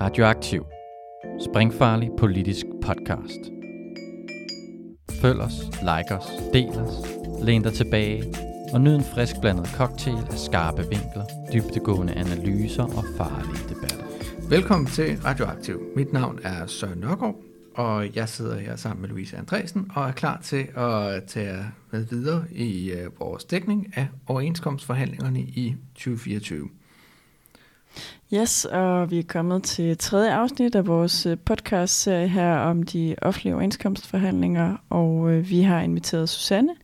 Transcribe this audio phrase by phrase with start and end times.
[0.00, 0.66] Radioaktiv.
[1.50, 3.40] Springfarlig politisk podcast.
[5.22, 6.94] Følg os, like os, del os,
[7.42, 8.34] læn dig tilbage
[8.72, 14.04] og nyd en frisk blandet cocktail af skarpe vinkler, dybtegående analyser og farlige debatter.
[14.48, 15.82] Velkommen til Radioaktiv.
[15.96, 17.36] Mit navn er Søren Nørgaard,
[17.74, 22.04] og jeg sidder her sammen med Louise Andresen og er klar til at tage med
[22.04, 26.68] videre i øh, vores dækning af overenskomstforhandlingerne i 2024.
[28.34, 33.14] Yes, og vi er kommet til tredje afsnit af vores øh, podcast-serie her om de
[33.22, 36.74] offentlige overenskomstforhandlinger, og øh, vi har inviteret Susanne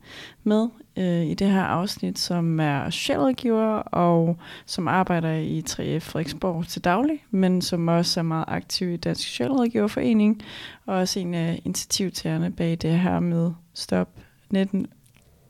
[0.43, 6.67] med øh, i det her afsnit, som er socialrådgiver og som arbejder i 3F Frederiksborg
[6.67, 10.41] til daglig, men som også er meget aktiv i Dansk Socialrådgiverforening,
[10.85, 14.09] og også en af initiativtagerne bag det her med Stop
[14.49, 14.87] 19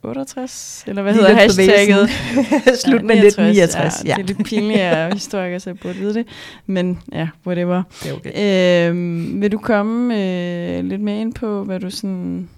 [0.03, 2.09] 68, eller hvad hedder hashtagget?
[2.85, 4.09] Slut med 1969, ja.
[4.09, 4.15] ja.
[4.15, 6.27] Det er lidt pinligt, at historiker så jeg burde vide det.
[6.65, 7.83] Men ja, whatever.
[8.03, 8.89] Det er okay.
[8.89, 12.49] Øhm, vil du komme øh, lidt mere ind på, hvad du sådan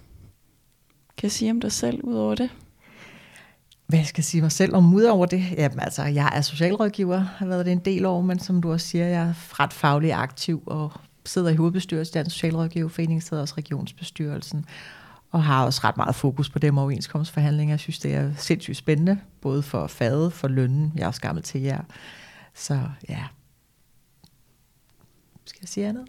[1.18, 2.50] kan sige om dig selv ud over det?
[3.86, 5.44] Hvad jeg skal sige mig selv om ud over det?
[5.56, 8.86] Jamen altså, jeg er socialrådgiver, har været det en del år, men som du også
[8.86, 10.92] siger, jeg er ret faglig aktiv og
[11.26, 14.64] sidder i hovedbestyrelsen den socialrådgiverforening, sidder også regionsbestyrelsen
[15.30, 17.72] og har også ret meget fokus på dem overenskomstforhandlinger.
[17.72, 20.92] Jeg synes, det er sindssygt spændende, både for faget, for lønnen.
[20.96, 21.80] Jeg er også gammel til jer.
[22.54, 23.24] Så ja,
[25.50, 26.06] skal jeg sige andet?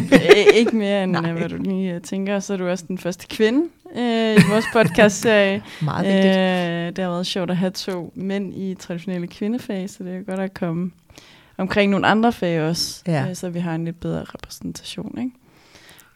[0.60, 1.32] ikke mere end, Nej.
[1.32, 2.40] hvad du lige øh, tænker.
[2.40, 5.62] Så er du også den første kvinde øh, i vores podcast-serie.
[5.82, 6.36] Meget vigtigt.
[6.36, 10.22] Øh, det har været sjovt at have to mænd i traditionelle kvindefag, så det er
[10.22, 10.90] godt at komme
[11.56, 13.28] omkring nogle andre fag også, ja.
[13.28, 15.18] øh, så vi har en lidt bedre repræsentation.
[15.18, 15.30] Ikke?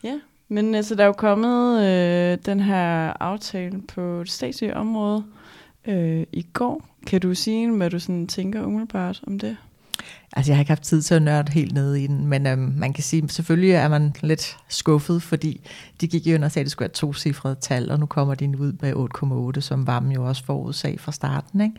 [0.03, 0.19] Ja,
[0.51, 5.25] men altså, der er jo kommet øh, den her aftale på det statslige område
[5.87, 6.87] øh, i går.
[7.07, 9.57] Kan du sige, hvad du sådan tænker umiddelbart om det?
[10.33, 12.75] Altså, jeg har ikke haft tid til at nørde helt ned i den, men øhm,
[12.77, 15.61] man kan sige, selvfølgelig er man lidt skuffet, fordi
[16.01, 18.07] de gik jo ind og sagde, at det skulle være to cifrede tal, og nu
[18.07, 21.61] kommer de ud med 8,8, som varmen jo også forudsag fra starten.
[21.61, 21.77] Ikke?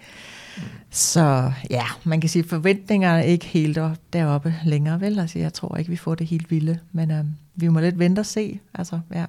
[0.90, 3.80] Så ja, man kan sige, at forventningerne er ikke helt
[4.14, 5.20] deroppe længere, vel?
[5.20, 8.20] Altså, jeg tror ikke, vi får det helt vilde, men øhm, vi må lidt vente
[8.20, 8.60] og se.
[8.74, 9.26] Altså, ja.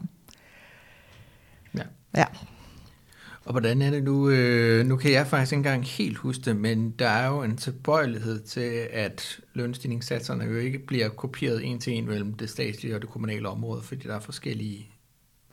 [1.75, 1.82] Ja.
[2.16, 2.25] ja.
[3.44, 4.31] Og hvordan er det nu?
[4.31, 7.56] Øh, nu kan jeg faktisk ikke engang helt huske det, men der er jo en
[7.56, 13.00] tilbøjelighed til, at lønstigningssatserne jo ikke bliver kopieret en til en mellem det statslige og
[13.00, 14.88] det kommunale område, fordi der er forskellige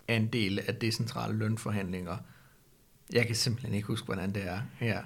[0.08, 2.18] andele af decentrale lønforhandlinger.
[3.14, 5.02] Jeg kan simpelthen ikke huske, hvordan det er her.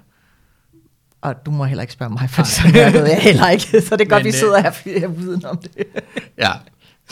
[1.23, 2.61] Og du må heller ikke spørge mig, for så
[2.93, 3.63] ved jeg heller ikke.
[3.87, 5.87] Så det er godt, men, vi sidder her, fordi jeg viden om det.
[6.43, 6.51] ja,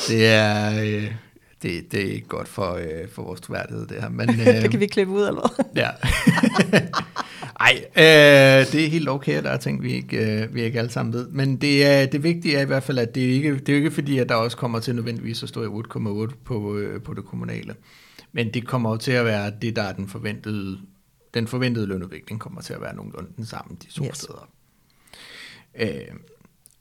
[0.07, 0.81] det er...
[0.83, 1.11] Øh,
[1.61, 4.09] det, det er ikke godt for, øh, for vores troværdighed, det her.
[4.09, 5.89] Men, øh, det kan vi klippe ud, eller Ja.
[7.59, 10.91] Ej, øh, det er helt okay, der er ting, vi ikke, øh, vi ikke alle
[10.91, 11.28] sammen ved.
[11.28, 13.75] Men det, er, det vigtige er i hvert fald, at det er ikke det er
[13.75, 15.83] ikke fordi, at der også kommer til nødvendigvis at stå i
[16.28, 17.75] 8,8 på, øh, på det kommunale.
[18.31, 20.78] Men det kommer jo til at være det, der er den forventede,
[21.33, 24.17] den forventede lønudvikling kommer til at være nogenlunde den samme de to yes.
[24.17, 24.49] steder.
[25.75, 26.15] Øh,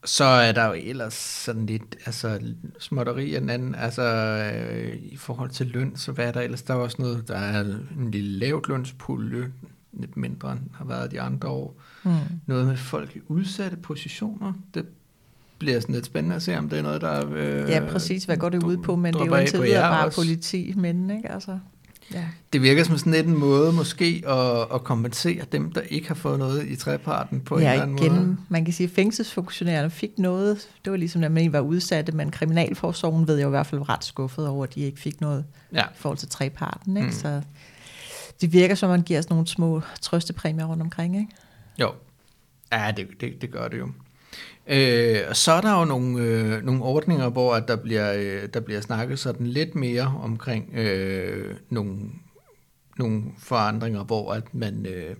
[0.05, 2.41] så er der jo ellers sådan lidt altså,
[2.79, 6.61] småtteri af den anden, altså øh, i forhold til løn, så hvad er der ellers?
[6.61, 7.61] Der er også noget, der er
[7.99, 9.51] en lille lavt lønspulje,
[9.93, 11.81] lidt mindre end har været de andre år.
[12.03, 12.11] Mm.
[12.45, 14.85] Noget med folk i udsatte positioner, det
[15.59, 17.29] bliver sådan lidt spændende at se, om det er noget, der...
[17.33, 20.05] Øh, ja, præcis, hvad går det ud på, men det er jo indtil videre bare
[20.05, 20.21] også.
[20.21, 21.31] politi, men ikke?
[21.31, 21.59] Altså.
[22.13, 22.25] Ja.
[22.53, 26.15] Det virker som sådan lidt en måde måske at, at kompensere dem, der ikke har
[26.15, 28.37] fået noget i treparten på ja, en eller anden igen, måde.
[28.49, 30.69] man kan sige, at fængselsfunktionærerne fik noget.
[30.85, 34.03] Det var ligesom, at man var udsatte, men kriminalforsorgen ved jeg i hvert fald ret
[34.03, 35.83] skuffet over, at de ikke fik noget ja.
[35.83, 36.97] i forhold til treparten.
[36.97, 37.07] Ikke?
[37.07, 37.13] Mm.
[37.13, 37.41] Så
[38.41, 41.15] det virker som, at man giver sådan nogle små trøstepræmier rundt omkring.
[41.15, 41.31] Ikke?
[41.79, 41.91] Jo,
[42.71, 43.89] ja, det, det, det gør det jo.
[44.67, 48.59] Øh, så er der jo nogle, øh, nogle ordninger, hvor at der, bliver, øh, der
[48.59, 51.99] bliver snakket sådan lidt mere omkring øh, nogle,
[52.97, 55.15] nogle forandringer, hvor at man øh,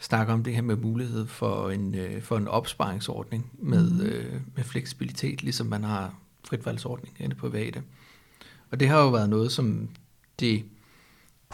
[0.00, 4.00] snakker om det her med mulighed for en, øh, for en opsparingsordning med, mm.
[4.00, 6.14] øh, med fleksibilitet, ligesom man har
[6.44, 7.82] fritvalgsordning inde på private.
[8.70, 9.88] Og det har jo været noget, som
[10.40, 10.64] det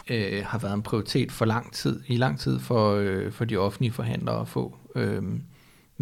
[0.09, 3.57] øh, har været en prioritet for lang tid, i lang tid for, øh, for de
[3.57, 4.77] offentlige forhandlere at få.
[4.95, 5.23] Øh,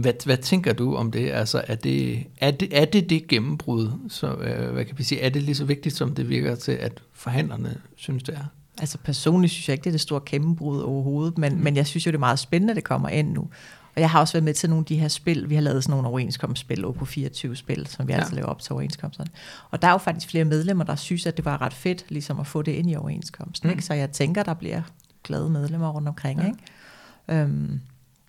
[0.01, 1.31] hvad, hvad tænker du om det?
[1.31, 3.92] Altså, er det er det, er det, det gennembrud?
[4.09, 5.21] Så, øh, hvad kan vi sige?
[5.21, 8.45] Er det lige så vigtigt, som det virker til, at forhandlerne synes, det er?
[8.80, 11.62] Altså personligt synes jeg ikke, det er det store gennembrud overhovedet, men, mm.
[11.62, 13.50] men jeg synes jo, det er meget spændende, at det kommer ind nu.
[13.95, 15.50] Og jeg har også været med til nogle af de her spil.
[15.50, 18.19] Vi har lavet sådan nogle overenskomstspil, på 24 spil, som vi ja.
[18.19, 19.30] altid laver op til overenskomsterne.
[19.71, 22.39] Og der er jo faktisk flere medlemmer, der synes, at det var ret fedt ligesom
[22.39, 23.68] at få det ind i overenskomsten.
[23.68, 23.71] Mm.
[23.71, 23.83] Ikke?
[23.83, 24.81] Så jeg tænker, der bliver
[25.24, 26.42] glade medlemmer rundt omkring.
[26.42, 26.45] Ja.
[26.45, 27.42] Ikke?
[27.42, 27.81] Øhm,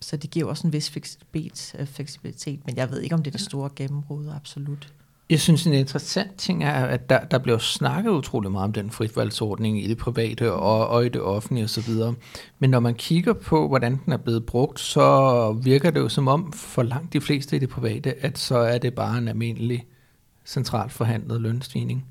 [0.02, 3.30] så det giver også en vis fleksibilitet, øh, fleksibilitet, men jeg ved ikke, om det
[3.30, 4.92] er det store gennembrud, absolut.
[5.30, 8.90] Jeg synes, en interessant ting er, at der, der bliver snakket utrolig meget om den
[8.90, 11.94] fritvalgsordning i det private og, og i det offentlige osv.
[12.58, 16.28] Men når man kigger på, hvordan den er blevet brugt, så virker det jo som
[16.28, 19.86] om, for langt de fleste i det private, at så er det bare en almindelig
[20.44, 22.06] centralt forhandlet lønstigning.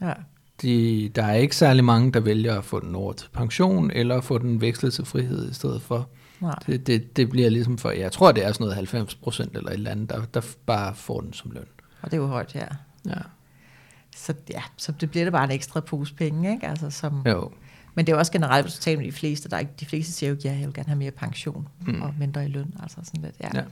[0.00, 0.12] Ja.
[0.62, 4.20] De, der er ikke særlig mange, der vælger at få den over til pension, eller
[4.20, 6.08] få den vekslet til frihed i stedet for.
[6.40, 6.58] Nej.
[6.66, 9.70] Det, det, det bliver ligesom for, jeg tror, det er sådan noget 90 procent eller
[9.70, 11.66] et eller andet, der, der bare får den som løn.
[12.02, 12.66] Og det er jo højt, ja.
[13.06, 13.20] Ja.
[14.16, 16.66] Så ja, så det bliver det bare en ekstra pose penge, ikke?
[16.66, 17.50] Altså, som, Jo.
[17.96, 19.86] Men det er også generelt, hvis du taler med de fleste, der er ikke, de
[19.86, 22.02] fleste siger jo, ja, jeg vil gerne have mere pension mm.
[22.02, 22.74] og mindre i løn.
[22.82, 23.48] Altså sådan lidt, ja.
[23.54, 23.62] Ja.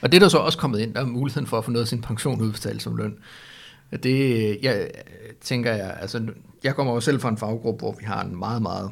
[0.00, 1.84] Og det er der så også kommet ind, der er muligheden for at få noget
[1.84, 3.16] af sin pension udbetalt som løn.
[4.02, 4.90] Det, jeg
[5.40, 6.28] tænker jeg, altså,
[6.64, 8.90] jeg kommer jo selv fra en faggruppe, hvor vi har en meget, meget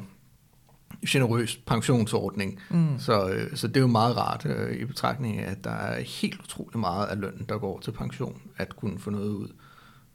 [1.07, 2.59] generøs pensionsordning.
[2.69, 2.99] Mm.
[2.99, 6.01] Så, øh, så det er jo meget rart øh, i betragtning af, at der er
[6.01, 9.47] helt utrolig meget af lønnen, der går til pension, at kunne få noget ud.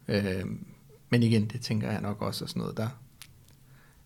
[0.09, 0.45] Øh,
[1.11, 2.89] men igen, det tænker jeg nok også er sådan noget, der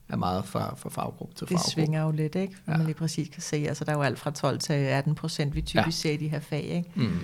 [0.08, 1.70] er meget fra, fra faggruppe til Det faggruppe.
[1.70, 2.54] svinger jo lidt, ikke?
[2.66, 2.78] Når Ja.
[2.78, 3.56] man lige præcis kan se.
[3.56, 5.90] Altså, der er jo alt fra 12 til 18 procent, vi typisk ja.
[5.90, 6.90] ser i de her fag, ikke?
[6.94, 7.18] Mm.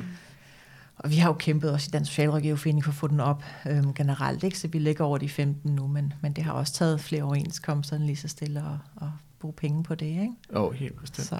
[0.99, 3.95] Og vi har jo kæmpet også i Dansk Socialrådgiverforening for at få den op øhm,
[3.95, 4.59] generelt, ikke?
[4.59, 7.99] Så vi ligger over de 15 nu, men, men det har også taget flere overenskomster
[7.99, 9.09] lige så stille at, at
[9.39, 10.33] bruge penge på det, ikke?
[10.53, 11.27] Oh, helt bestemt.
[11.27, 11.37] Så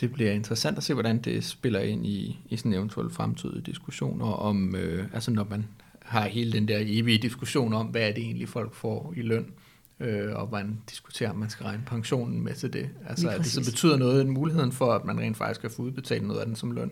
[0.00, 4.26] Det bliver interessant at se, hvordan det spiller ind i, i sådan eventuelle fremtidige diskussioner
[4.26, 5.66] om, øh, altså når man
[6.02, 9.46] har hele den der evige diskussion om, hvad er det egentlig folk får i løn,
[10.00, 12.88] øh, og man diskuterer, om man skal regne pensionen med til det.
[13.08, 16.26] Altså at det så betyder noget, muligheden for, at man rent faktisk kan få udbetalt
[16.26, 16.90] noget af den som løn.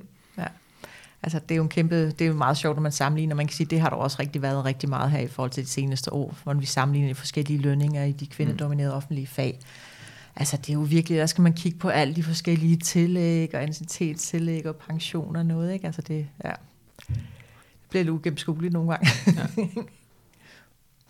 [1.22, 1.26] Ja.
[1.26, 3.34] Altså, det er jo en kæmpe, det er jo meget sjovt, når man sammenligner.
[3.34, 5.64] Man kan sige, det har der også rigtig været rigtig meget her i forhold til
[5.64, 9.58] de seneste år, hvor vi sammenligner de forskellige lønninger i de kvindedominerede offentlige fag.
[10.36, 13.62] Altså, det er jo virkelig, der skal man kigge på alle de forskellige tillæg og
[13.62, 15.86] anciennitetstillæg og pensioner og noget, ikke?
[15.86, 16.52] Altså, det, ja.
[17.08, 17.18] det
[17.90, 19.08] bliver lidt ugennemskueligt nogle gange.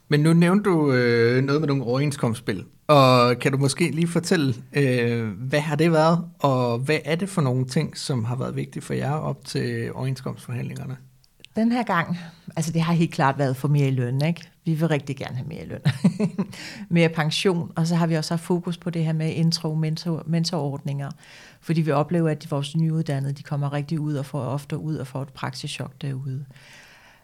[0.08, 4.54] Men nu nævnte du øh, noget med nogle overenskomstspil, og kan du måske lige fortælle,
[4.72, 8.56] øh, hvad har det været, og hvad er det for nogle ting, som har været
[8.56, 10.96] vigtige for jer op til overenskomstforhandlingerne?
[11.56, 12.18] Den her gang,
[12.56, 14.50] altså det har helt klart været for mere i løn, ikke?
[14.64, 15.80] Vi vil rigtig gerne have mere i løn.
[16.88, 20.22] mere pension, og så har vi også haft fokus på det her med intro mentor,
[20.26, 21.10] mentorordninger,
[21.60, 25.06] fordi vi oplever, at vores nyuddannede, de kommer rigtig ud og får ofte ud og
[25.06, 26.44] får et praksischok derude.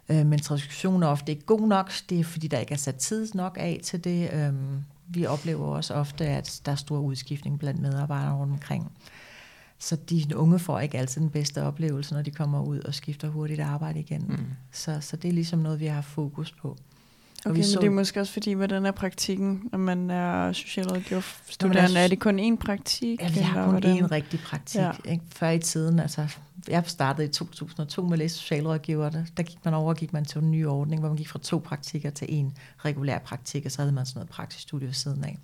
[0.08, 2.96] Øh, men transkription er ofte ikke god nok, det er fordi, der ikke er sat
[2.96, 4.30] tid nok af til det.
[4.32, 8.92] Øhm, vi oplever også ofte, at der er stor udskiftning blandt medarbejdere rundt omkring.
[9.78, 13.28] Så de unge får ikke altid den bedste oplevelse, når de kommer ud og skifter
[13.28, 14.24] hurtigt arbejde igen.
[14.28, 14.46] Mm.
[14.72, 16.76] Så, så det er ligesom noget, vi har fokus på.
[17.46, 20.10] Og Okay, vi men så- det er måske også fordi, hvordan er praktikken, når man
[20.10, 21.98] er socialrådgiverstuderende?
[21.98, 23.20] er- Er det kun én praktik?
[23.22, 24.04] Ja, vi har kun hvordan?
[24.04, 24.80] én rigtig praktik.
[24.80, 24.90] Ja.
[25.04, 25.10] Ja.
[25.12, 25.24] Ikke?
[25.30, 26.26] Før i tiden, altså,
[26.68, 29.08] jeg startede i 2002 med at læse socialrådgiver.
[29.10, 31.28] Der, der gik man over og gik man til en ny ordning, hvor man gik
[31.28, 32.52] fra to praktikker til en
[32.84, 35.38] regulær praktik, og så havde man sådan noget praksisstudie ved siden af.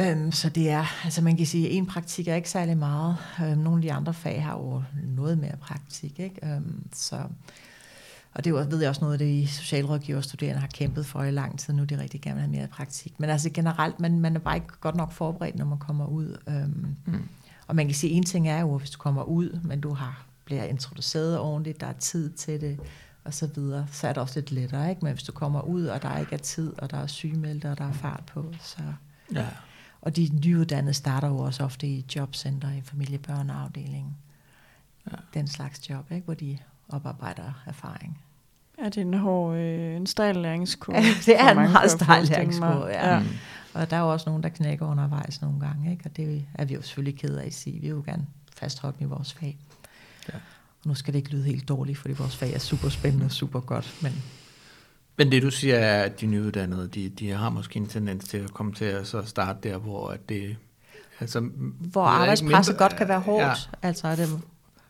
[0.00, 3.16] Øhm, så det er, altså man kan sige, at en praktik er ikke særlig meget.
[3.42, 4.82] Øhm, nogle af de andre fag har jo
[5.16, 6.46] noget mere praktik, ikke?
[6.54, 7.16] Øhm, så,
[8.34, 11.22] og det ved jeg også noget, af det I socialrådgiver og studerende har kæmpet for
[11.22, 11.74] i lang tid.
[11.74, 13.20] Nu de rigtig gerne vil have mere praktik.
[13.20, 16.36] Men altså generelt, man, man er bare ikke godt nok forberedt, når man kommer ud.
[16.48, 17.28] Øhm, mm.
[17.66, 20.24] Og man kan sige, en ting er jo, hvis du kommer ud, men du har
[20.44, 22.80] bliver introduceret ordentligt, der er tid til det,
[23.24, 25.04] og så videre, så er det også lidt lettere, ikke?
[25.04, 27.78] Men hvis du kommer ud, og der ikke er tid, og der er sygemeldte, og
[27.78, 28.78] der er fart på, så...
[29.34, 29.46] Ja.
[30.00, 34.16] Og de nyuddannede starter jo også ofte i jobcenter, i familiebørneafdelingen.
[35.10, 35.16] Ja.
[35.34, 36.24] Den slags job, ikke?
[36.24, 38.18] hvor de oparbejder erfaring.
[38.78, 40.98] Er det en hård, øh, en stejl læringskurve?
[40.98, 43.12] Ja, det er en meget stejl læringskurve, ja.
[43.14, 43.18] ja.
[43.18, 43.26] Mm.
[43.74, 46.02] Og der er jo også nogen, der knækker undervejs nogle gange, ikke?
[46.04, 47.74] og det er vi jo selvfølgelig ked af at sige.
[47.74, 48.26] Vi vil jo gerne
[48.56, 49.58] fastholde i vores fag.
[50.28, 50.34] Ja.
[50.82, 53.30] Og nu skal det ikke lyde helt dårligt, fordi vores fag er super spændende og
[53.32, 54.12] super godt, men
[55.16, 58.38] Men det du siger er, at de nyuddannede, de, de har måske en tendens til
[58.38, 60.56] at komme til at så starte der, hvor at det...
[61.20, 61.40] Altså,
[61.80, 63.42] hvor er arbejdspresset mindre- godt kan være hårdt.
[63.42, 63.88] Ja, Ja.
[63.88, 64.28] Altså er det,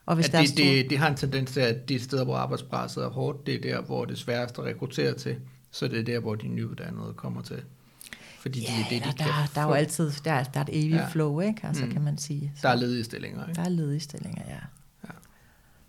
[0.09, 2.37] og hvis at det, stor, det, det har en tendens til, at de steder, hvor
[2.37, 5.37] arbejdspresset er hårdt, det er der, hvor det er sværest at rekruttere til.
[5.71, 7.63] Så det er der, hvor de nyuddannede kommer til.
[8.41, 10.61] Fordi det ja, er det, de der, der, der er jo altid der, er- der
[10.61, 11.09] er et evigt Ja.
[11.09, 11.61] flow, ikke?
[11.67, 11.89] Altså Mm.
[11.89, 11.93] mm.
[11.93, 12.53] kan man sige.
[12.57, 13.57] Så Der er ledige stillinger, ikke?
[13.59, 14.55] der er ledige stillinger, ja.
[15.05, 15.09] Ja.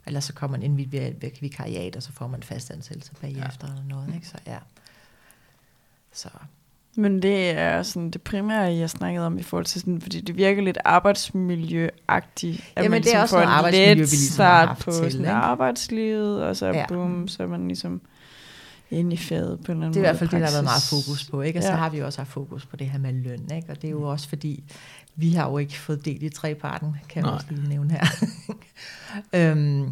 [0.08, 3.68] Ellers så kommer man ind ved et vikariat, og så får man fast ansættelse bagefter
[3.68, 3.74] ja.
[3.74, 4.28] eller noget, ikke?
[4.28, 4.58] Så ja.
[6.14, 6.30] Så
[6.96, 10.38] Men det er sådan det primære, jeg snakkede om i forhold til sådan, fordi det
[10.38, 12.62] virker lidt arbejdsmiljøagtigt.
[12.76, 15.20] At Jamen, man det er ligesom også får en let ligesom start på til, sådan
[15.20, 15.32] ikke?
[15.32, 16.86] arbejdslivet, og så Ja.
[16.88, 18.02] boom, så er man ligesom
[18.92, 20.54] inde i faget på en eller anden det er i hvert fald det, der har
[20.54, 21.60] været meget fokus på, ikke?
[21.60, 21.76] Og så Ja.
[21.76, 23.68] har vi også haft fokus på det her med løn, ikke?
[23.70, 24.64] Og det er jo også fordi,
[25.16, 28.06] vi har jo ikke fået del i treparten, kan jeg også lige nævne her.
[29.52, 29.90] øhm,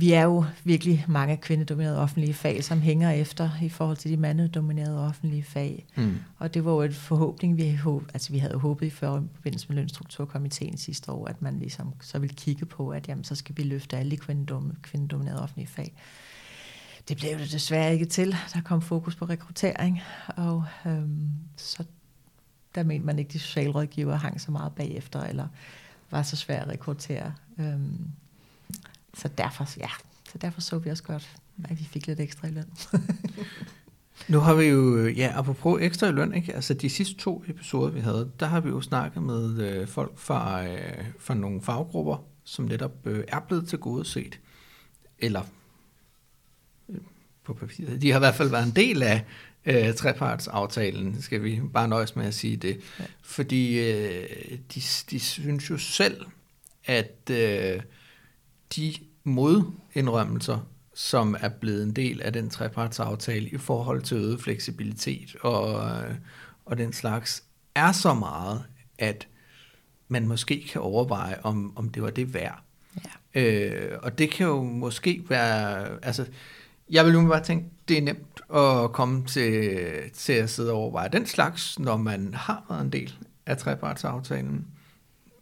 [0.00, 4.16] vi er jo virkelig mange kvindedominerede offentlige fag, som hænger efter i forhold til de
[4.16, 5.86] mandedominerede offentlige fag.
[5.96, 6.18] Mm.
[6.38, 9.76] Og det var jo et forhåbning, vi, håb, altså vi havde håbet i forbindelse med
[9.76, 13.62] lønstrukturkomiteen sidste år, at man ligesom så ville kigge på, at jamen, så skal vi
[13.62, 14.16] løfte alle de
[14.82, 15.94] kvindedominerede offentlige fag.
[17.08, 18.36] Det blev det desværre ikke til.
[18.54, 21.84] Der kom fokus på rekruttering, og øhm, så
[22.74, 25.48] der mente man ikke, at de socialrådgiver hang så meget bagefter, eller
[26.10, 27.32] var så svært at rekruttere.
[27.58, 28.10] Øhm,
[29.18, 29.90] så derfor, ja,
[30.32, 32.72] så derfor så vi også godt, at vi fik lidt ekstra i løn.
[34.28, 36.54] Nu har vi jo, ja, apropos ekstra i løn, ikke?
[36.54, 40.18] altså de sidste to episoder, vi havde, der har vi jo snakket med øh, folk
[40.18, 44.40] fra, øh, fra nogle faggrupper, som netop øh, er blevet til gode set,
[45.18, 45.42] eller
[46.88, 46.96] øh,
[47.44, 48.02] på papiret.
[48.02, 49.24] De har i hvert fald været en del af
[49.66, 52.80] øh, trepartsaftalen, skal vi bare nøjes med at sige det.
[52.98, 53.04] Ja.
[53.22, 56.26] Fordi øh, de, de synes jo selv,
[56.84, 57.80] at øh,
[58.76, 58.94] de
[59.28, 60.58] modindrømmelser,
[60.94, 65.92] som er blevet en del af den trepartsaftale i forhold til øget fleksibilitet og,
[66.64, 67.44] og den slags,
[67.74, 68.64] er så meget,
[68.98, 69.28] at
[70.08, 72.62] man måske kan overveje, om, om det var det værd.
[73.34, 73.40] Ja.
[73.40, 76.26] Øh, og det kan jo måske være, altså,
[76.90, 79.80] jeg vil jo bare tænke, det er nemt at komme til,
[80.14, 83.14] til at sidde og overveje den slags, når man har været en del
[83.46, 84.66] af trepartsaftalen.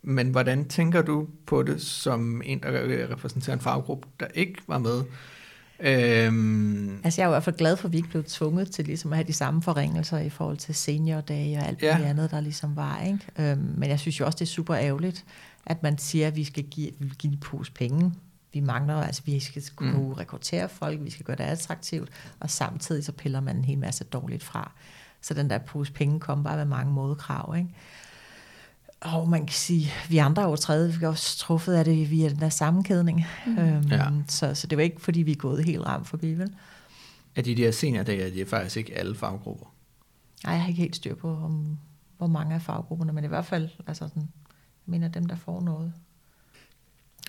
[0.08, 2.70] Men hvordan tænker du på det som en, der
[3.10, 5.02] repræsenterer en faggruppe, der ikke var med?
[5.80, 7.00] Øhm.
[7.04, 9.12] Altså jeg er i hvert fald glad for, at vi ikke blev tvunget til ligesom
[9.12, 11.98] at have de samme forringelser i forhold til seniordage og alt ja.
[11.98, 13.00] det andet, der ligesom var.
[13.00, 13.50] Ikke?
[13.50, 15.24] Øhm, men jeg synes jo også, det er super ærgerligt,
[15.66, 18.14] at man siger, at vi skal give, vi give en pose penge.
[18.52, 20.12] Vi mangler, altså vi skal kunne mm.
[20.12, 22.08] rekruttere folk, vi skal gøre det attraktivt,
[22.40, 24.72] og samtidig så piller man en hel masse dårligt fra.
[25.20, 27.54] Så den der pose penge kommer bare med mange modkrav.
[27.56, 27.70] Ikke?
[29.00, 32.10] Og man kan sige, vi andre er jo tredje, vi har også truffet af det
[32.10, 33.24] via den der sammenkædning.
[33.46, 33.58] Mm.
[33.58, 34.08] Øhm, ja.
[34.28, 36.54] så, så det var ikke, fordi vi er gået helt ramt forbi, vel?
[37.36, 39.66] Er de der seniordage, de er faktisk ikke alle faggrupper?
[40.44, 41.78] Nej, jeg har ikke helt styr på, om,
[42.18, 45.60] hvor mange af faggrupperne, men i hvert fald, altså sådan, jeg mener dem, der får
[45.60, 45.92] noget.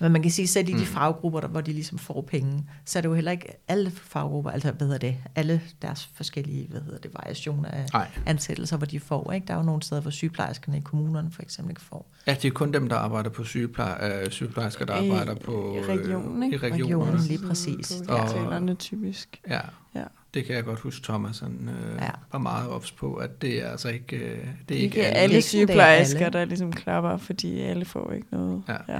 [0.00, 0.84] Men man kan sige, selv i de mm.
[0.84, 4.50] faggrupper, der, hvor de ligesom får penge, så er det jo heller ikke alle faggrupper,
[4.50, 8.08] altså hvad hedder det, alle deres forskellige, hvad hedder det, variationer af Ej.
[8.26, 9.32] ansættelser, hvor de får.
[9.32, 9.46] Ikke?
[9.46, 12.10] Der er jo nogle steder, hvor sygeplejerskerne i kommunerne for eksempel ikke får.
[12.26, 15.76] Ja, det er kun dem, der arbejder på sygeplejer, øh, sygeplejersker, der I, arbejder på
[15.76, 16.56] i regionen, ikke?
[16.56, 17.08] Øh, i regionen.
[17.08, 18.02] regionen lige præcis.
[18.08, 19.40] På og, typisk.
[19.48, 19.60] Ja.
[19.94, 20.04] ja.
[20.34, 22.10] Det kan jeg godt huske, Thomas han, øh, ja.
[22.32, 25.18] var meget ops på, at det er altså ikke, øh, det er ikke, ikke alle.
[25.18, 28.62] alle sygeplejersker, der ligesom klapper, fordi alle får ikke noget.
[28.68, 28.76] Ja.
[28.88, 28.98] ja.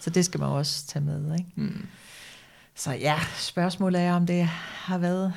[0.00, 1.34] Så det skal man også tage med.
[1.38, 1.50] Ikke?
[1.54, 1.86] Mm.
[2.74, 5.32] Så ja, spørgsmålet er, om det har været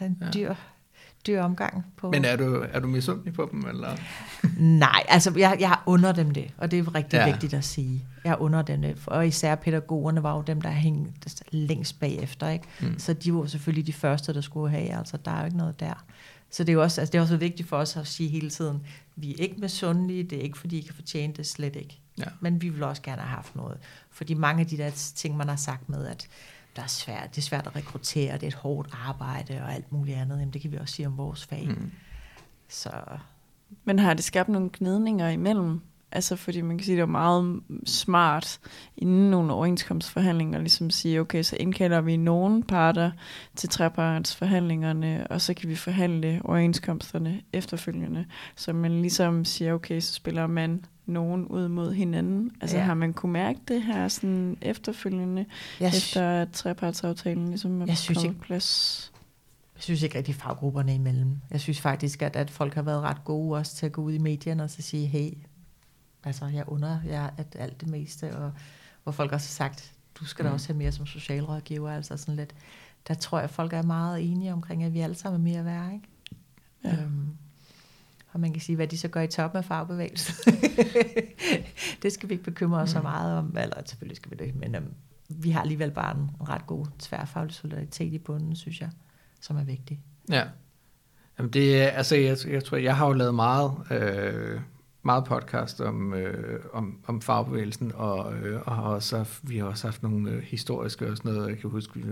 [0.00, 0.30] en ja.
[0.30, 0.54] dyr,
[1.26, 1.86] dyr omgang.
[1.96, 2.10] På.
[2.10, 3.66] Men er du, er du misundelig på dem?
[3.68, 3.96] Eller?
[4.78, 7.30] Nej, altså jeg, jeg under dem det, og det er rigtig ja.
[7.30, 8.04] vigtigt at sige.
[8.24, 12.48] Jeg under dem det, og især pædagogerne var jo dem, der hængte længst bagefter.
[12.48, 12.64] Ikke?
[12.80, 12.98] Mm.
[12.98, 15.80] Så de var selvfølgelig de første, der skulle have, altså der er jo ikke noget
[15.80, 16.04] der.
[16.50, 18.82] Så det er, også, altså det er også vigtigt for os at sige hele tiden,
[19.16, 22.00] vi er ikke misundelige, det er ikke fordi I kan fortjene det, slet ikke.
[22.18, 22.24] Ja.
[22.40, 23.78] Men vi vil også gerne have haft noget.
[24.10, 26.28] Fordi mange af de der ting, man har sagt med, at
[26.76, 29.92] der er svært, det er svært at rekruttere, det er et hårdt arbejde og alt
[29.92, 31.68] muligt andet, jamen det kan vi også sige om vores fag.
[31.68, 31.92] Mm.
[32.68, 32.90] Så.
[33.84, 35.80] Men har det skabt nogle gnidninger imellem
[36.12, 38.60] Altså fordi man kan sige, det er meget smart
[38.96, 43.10] inden nogle overenskomstforhandlinger, ligesom sige, okay, så indkalder vi nogle parter
[43.56, 48.26] til trepartsforhandlingerne, og så kan vi forhandle overenskomsterne efterfølgende.
[48.56, 52.50] Så man ligesom siger, okay, så spiller man nogen ud mod hinanden.
[52.60, 52.82] Altså ja.
[52.82, 55.46] har man kunne mærke det her sådan efterfølgende,
[55.80, 59.12] jeg efter at trepartsaftalen ligesom er jeg synes ikke, plads?
[59.76, 61.40] Jeg synes ikke rigtig faggrupperne imellem.
[61.50, 64.12] Jeg synes faktisk, at, at folk har været ret gode også til at gå ud
[64.12, 65.32] i medierne og så sige, hey,
[66.26, 68.52] Altså, jeg under jeg at alt det meste, og
[69.02, 70.48] hvor folk også har sagt, du skal mm.
[70.48, 72.54] da også have mere som socialrådgiver, altså sådan lidt.
[73.08, 75.64] Der tror jeg, at folk er meget enige omkring, at vi alle sammen er mere
[75.64, 76.08] værd, ikke?
[76.84, 77.02] Ja.
[77.02, 77.28] Øhm,
[78.32, 80.54] og man kan sige, hvad de så gør i toppen af fagbevægelsen.
[82.02, 82.98] det skal vi ikke bekymre os mm.
[82.98, 84.94] så meget om, eller selvfølgelig skal vi det, men øhm,
[85.28, 88.90] vi har alligevel bare en ret god tværfaglig solidaritet i bunden, synes jeg,
[89.40, 90.00] som er vigtig.
[90.30, 90.44] Ja.
[91.38, 94.60] Jamen det, altså jeg, jeg tror, jeg har jo lavet meget øh,
[95.06, 99.66] meget podcast om, øh, om, om fagbevægelsen, og, øh, og har også haft, vi har
[99.66, 101.48] også haft nogle øh, historiske og sådan noget.
[101.48, 102.02] Jeg kan huske, vi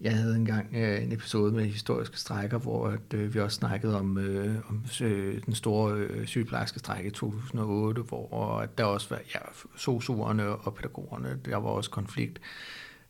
[0.00, 3.98] jeg havde engang øh, en episode med historiske strækker, hvor at, øh, vi også snakkede
[3.98, 9.08] om, øh, om øh, den store øh, sygeplejerske strække i 2008, hvor at der også
[9.10, 9.40] var ja,
[9.76, 12.40] sosuerne og pædagogerne, der var også konflikt.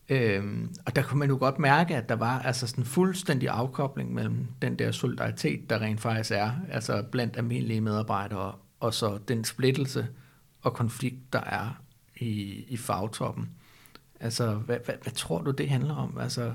[0.09, 4.15] Øhm, og der kunne man jo godt mærke, at der var altså sådan fuldstændig afkobling
[4.15, 9.45] mellem den der solidaritet, der rent faktisk er, altså blandt almindelige medarbejdere, og så den
[9.45, 10.09] splittelse
[10.63, 11.83] og konflikt, der er
[12.17, 13.51] i, i fagtoppen.
[14.21, 16.19] Altså, hvad, hvad, hvad tror du, det handler om?
[16.19, 16.55] Altså,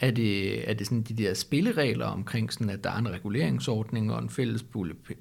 [0.00, 4.12] er det, er det sådan de der spilleregler omkring, sådan, at der er en reguleringsordning
[4.12, 4.64] og en fælles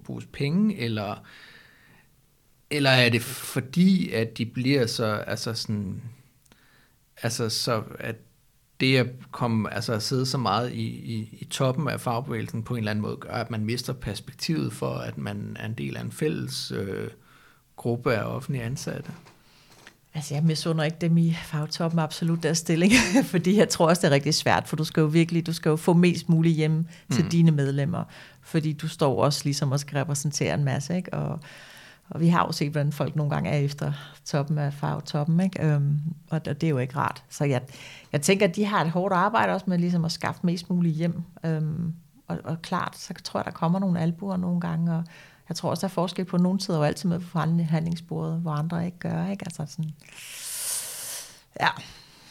[0.04, 1.24] pose penge, eller,
[2.70, 6.02] eller er det fordi, at de bliver så, altså sådan,
[7.22, 8.16] altså så, at
[8.80, 12.74] det at komme, altså at sidde så meget i, i, i toppen af fagbevægelsen på
[12.74, 15.98] en eller anden måde, gør, at man mister perspektivet for, at man er en del
[15.98, 17.08] af en fælles øh,
[17.76, 19.12] gruppe af offentlige ansatte?
[20.16, 22.94] Altså jeg misunder ikke dem i fagtoppen absolut deres stilling,
[23.32, 25.70] fordi jeg tror også, det er rigtig svært, for du skal jo virkelig, du skal
[25.70, 26.86] jo få mest muligt hjem mm.
[27.12, 28.04] til dine medlemmer,
[28.42, 31.14] fordi du står også ligesom og skal repræsentere en masse, ikke?
[31.14, 31.40] Og,
[32.14, 33.94] og vi har jo set, hvordan folk nogle gange er efter
[34.26, 35.66] toppen af fagtoppen, ikke?
[35.66, 37.24] Øhm, og, og det er jo ikke rart.
[37.30, 37.62] Så jeg,
[38.12, 40.96] jeg tænker, at de har et hårdt arbejde også med ligesom at skaffe mest muligt
[40.96, 41.22] hjem.
[41.46, 41.94] Øhm,
[42.28, 45.04] og, og klart, så tror jeg, der kommer nogle albuer nogle gange, og
[45.50, 48.40] jeg tror også, der er forskel på, at nogen sidder jo altid med på forhandlingsbordet,
[48.40, 49.28] hvor andre ikke gør.
[49.28, 49.46] Ikke?
[49.46, 49.92] Altså sådan,
[51.60, 51.70] ja,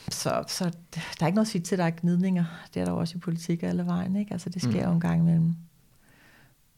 [0.08, 2.44] så, så der er ikke noget at sige til, at der er gnidninger.
[2.74, 4.16] Det er der også i politik alle vejen.
[4.16, 4.32] Ikke?
[4.32, 4.88] Altså, det sker mm.
[4.88, 5.56] jo en gang imellem.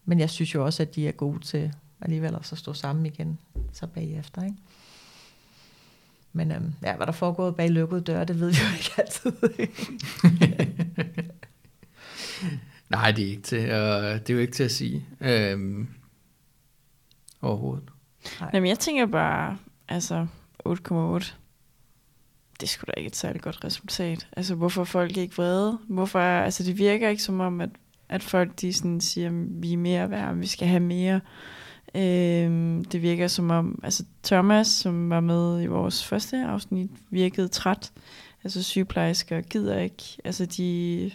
[0.05, 3.39] Men jeg synes jo også, at de er gode til alligevel at stå sammen igen,
[3.73, 4.43] så bagefter.
[4.43, 4.57] Ikke?
[6.33, 9.33] Men øhm, ja, hvad der foregår bag lukkede døre, det ved vi jo ikke altid.
[12.89, 15.07] Nej, det er ikke til, uh, det er jo ikke til at sige.
[15.21, 15.89] Øhm,
[17.43, 17.89] overhovedet.
[18.41, 18.51] Nej.
[18.55, 19.59] Jamen, jeg tænker bare,
[19.89, 20.27] altså
[20.69, 21.33] 8,8,
[22.61, 24.29] det skulle da ikke et særligt godt resultat.
[24.37, 25.79] Altså, hvorfor folk ikke vrede?
[25.89, 27.71] Hvorfor, altså, det virker ikke som om, at,
[28.09, 31.21] at folk de sådan siger, vi er mere værd, vi skal have mere.
[31.97, 37.49] Øh, det virker som om, altså Thomas, som var med i vores første afsnit, virkede
[37.49, 37.93] træt.
[38.45, 40.05] Altså sygeplejersker gider ikke.
[40.25, 41.11] Altså de,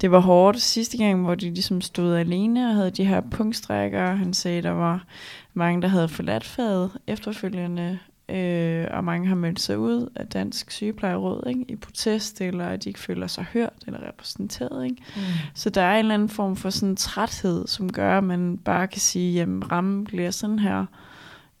[0.00, 4.14] det var hårdt sidste gang, hvor de ligesom stod alene og havde de her punktstrækker.
[4.14, 5.04] Han sagde, der var
[5.54, 10.70] mange, der havde forladt faget efterfølgende, øh, og mange har meldt sig ud af Dansk
[10.70, 11.64] Sygeplejeråd ikke?
[11.68, 14.84] i protest, eller at de ikke føler sig hørt eller repræsenteret.
[14.84, 15.02] Ikke?
[15.16, 15.22] Mm.
[15.54, 18.86] Så der er en eller anden form for sådan træthed, som gør, at man bare
[18.86, 20.86] kan sige, jamen rammen bliver sådan her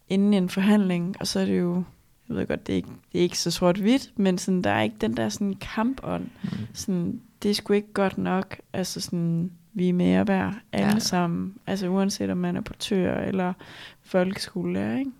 [0.08, 1.82] inden en forhandling, og så er det jo,
[2.28, 4.82] jeg ved godt, det er ikke, det er ikke så sort-hvidt, men sådan, der er
[4.82, 6.26] ikke den der sådan kampånd.
[6.42, 6.50] Mm.
[6.72, 10.98] Sådan, det er sgu ikke godt nok, altså sådan, vi er mere værd alle ja.
[10.98, 13.52] sammen, altså uanset om man er portør eller
[14.02, 15.10] folkeskolelærer, ikke?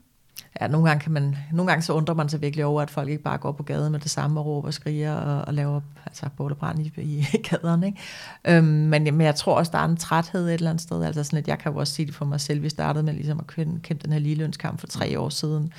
[0.60, 3.08] Ja, nogle gange, kan man, nogle gange så undrer man sig virkelig over, at folk
[3.08, 5.80] ikke bare går på gaden med det samme og råber og skriger og, og laver
[6.06, 7.86] altså, bål og brand i, i gaderne.
[7.86, 7.98] Ikke?
[8.44, 11.04] Øhm, men, men jeg tror også, der er en træthed et eller andet sted.
[11.04, 12.62] Altså sådan, at jeg kan jo også sige det for mig selv.
[12.62, 15.72] Vi startede med ligesom at kæmpe, den her ligelønskamp for tre år siden.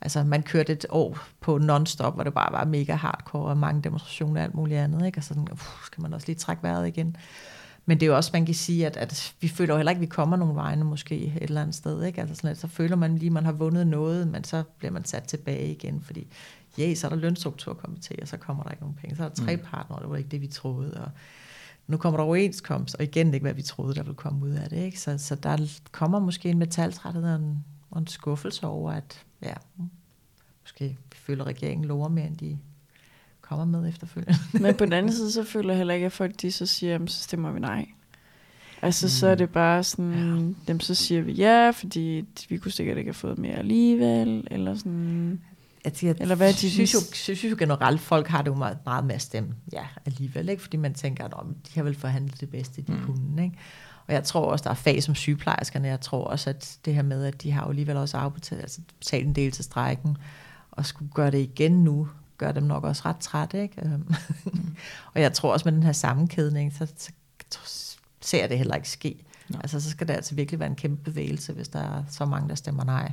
[0.00, 3.82] Altså man kørte et år på non-stop, hvor det bare var mega hardcore og mange
[3.82, 5.06] demonstrationer og alt muligt andet.
[5.06, 5.18] Ikke?
[5.18, 7.16] Og så sådan, uh, skal man også lige trække vejret igen.
[7.88, 9.98] Men det er jo også, man kan sige, at, at vi føler jo heller ikke,
[9.98, 12.02] at vi kommer nogen vegne måske et eller andet sted.
[12.02, 12.20] Ikke?
[12.20, 14.92] Altså sådan, at så føler man lige, at man har vundet noget, men så bliver
[14.92, 16.26] man sat tilbage igen, fordi
[16.78, 19.16] ja, så er der lønstrukturkomité, og så kommer der ikke nogen penge.
[19.16, 19.62] Så er der tre mm.
[19.62, 21.04] partnere, det var ikke det, vi troede.
[21.04, 21.10] Og
[21.86, 24.68] nu kommer der overenskomst, og igen ikke, hvad vi troede, der ville komme ud af
[24.68, 24.76] det.
[24.76, 25.00] Ikke?
[25.00, 29.54] Så, så der kommer måske en metaltræthed og en, og en skuffelse over, at ja,
[30.62, 32.58] måske vi føler, regeringen lover mere, end de
[33.48, 34.38] kommer med efterfølgende.
[34.62, 36.98] Men på den anden side, så føler jeg heller ikke, at folk de så siger,
[37.06, 37.86] så stemmer vi nej.
[38.82, 39.10] Altså, mm.
[39.10, 40.72] så er det bare sådan, ja.
[40.72, 44.74] dem så siger vi ja, fordi vi kunne sikkert ikke have fået mere alligevel, eller
[44.74, 45.40] sådan...
[45.84, 48.78] Jeg, jeg, eller hvad de synes, jo, synes jo generelt, folk har det jo meget,
[48.84, 50.62] meget med at stemme ja alligevel, ikke?
[50.62, 51.32] fordi man tænker, at
[51.66, 53.04] de har vel forhandlet det bedste, de mm.
[53.06, 53.44] kunne.
[53.44, 53.56] Ikke?
[54.06, 55.88] Og jeg tror også, der er fag som sygeplejerskerne.
[55.88, 58.80] Jeg tror også, at det her med, at de har jo alligevel også afbetalt, altså
[58.98, 60.16] betalt en del til strækken,
[60.70, 62.08] og skulle gøre det igen nu,
[62.38, 63.54] gør dem nok også ret træt.
[63.54, 63.82] Ikke?
[63.84, 64.76] Øhm, mm.
[65.14, 67.10] og jeg tror også med den her sammenkædning, så, så,
[67.50, 69.24] så ser jeg det heller ikke ske.
[69.52, 69.58] Ja.
[69.60, 72.48] Altså så skal det altså virkelig være en kæmpe bevægelse, hvis der er så mange,
[72.48, 73.12] der stemmer nej.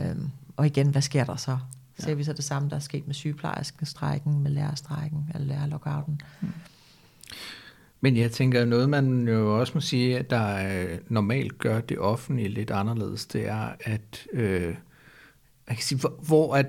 [0.00, 1.58] Øhm, og igen, hvad sker der så?
[1.98, 2.14] Ser ja.
[2.14, 6.20] vi så det samme, der er sket med sygeplejersken, strækken, med lærerstrækken, eller lærerlockouten?
[6.40, 6.48] Mm.
[8.00, 12.48] Men jeg tænker, noget man jo også må sige, at der normalt gør det offentlige
[12.48, 14.74] lidt anderledes, det er, at øh,
[15.68, 16.66] jeg kan sige, hvor, hvor at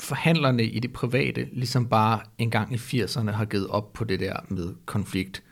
[0.00, 4.20] forhandlerne i det private ligesom bare en gang i 80'erne har givet op på det
[4.20, 5.42] der med konflikt.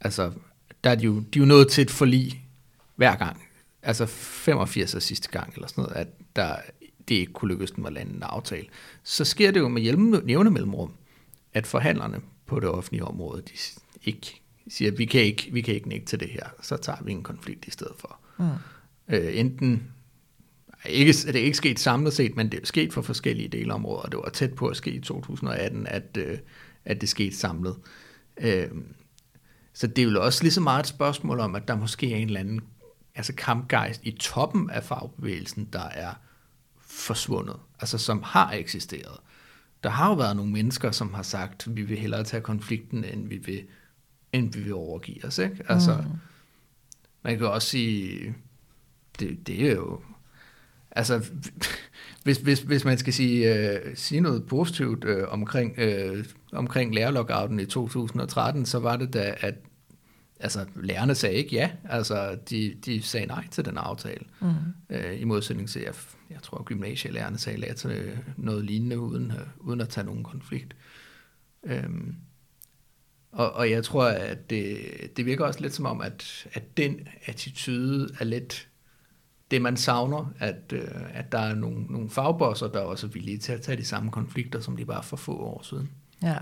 [0.00, 0.32] Altså,
[0.84, 2.46] der er de jo, de er jo nået til et forlig
[2.96, 3.42] hver gang.
[3.82, 6.56] Altså 85 er sidste gang, eller sådan noget, at der,
[7.08, 8.66] det ikke kunne lykkes dem at lande en aftale.
[9.02, 9.82] Så sker det jo med
[10.26, 10.92] jævne mellemrum,
[11.52, 13.52] at forhandlerne på det offentlige område, de
[14.04, 17.02] ikke siger, at vi kan ikke, vi kan ikke nægte til det her, så tager
[17.04, 18.20] vi en konflikt i stedet for.
[18.38, 18.44] Mm.
[19.08, 19.92] Øh, enten
[20.86, 24.12] ikke, det er ikke sket samlet set, men det er sket for forskellige delområder, og
[24.12, 26.38] det var tæt på at ske i 2018, at, øh,
[26.84, 27.76] at det skete samlet.
[28.40, 28.68] Øh,
[29.72, 32.16] så det er jo også lige så meget et spørgsmål om, at der måske er
[32.16, 32.60] en eller anden
[33.14, 36.12] altså kampgejst i toppen af fagbevægelsen, der er
[36.80, 39.16] forsvundet, altså som har eksisteret.
[39.82, 43.28] der har jo været nogle mennesker, som har sagt, vi vil hellere tage konflikten, end
[43.28, 43.64] vi vil,
[44.32, 45.38] end vi vil overgive os.
[45.38, 45.56] Ikke?
[45.68, 46.18] Altså, mm.
[47.22, 48.34] Man kan også sige,
[49.20, 50.00] det, det er jo...
[50.98, 51.24] Altså,
[52.24, 57.60] hvis, hvis, hvis man skal sige, øh, sige noget positivt øh, omkring, øh, omkring lærerlockouten
[57.60, 59.54] i 2013, så var det da, at
[60.40, 61.70] altså, lærerne sagde ikke ja.
[61.84, 64.24] Altså, de, de sagde nej til den aftale.
[64.40, 64.48] Mm.
[64.90, 65.94] Øh, I modsætning til, jeg,
[66.30, 70.76] jeg tror, gymnasielærerne sagde ja til noget lignende, uden, øh, uden at tage nogen konflikt.
[71.64, 72.14] Øhm,
[73.32, 74.78] og, og jeg tror, at det,
[75.16, 78.68] det virker også lidt som om, at, at den attitude er lidt
[79.50, 83.10] det, man savner, at, øh, at der er nogle, nogle fagbosser, der er også er
[83.10, 85.90] villige til at tage de samme konflikter, som de var for få år siden.
[86.22, 86.36] Ja.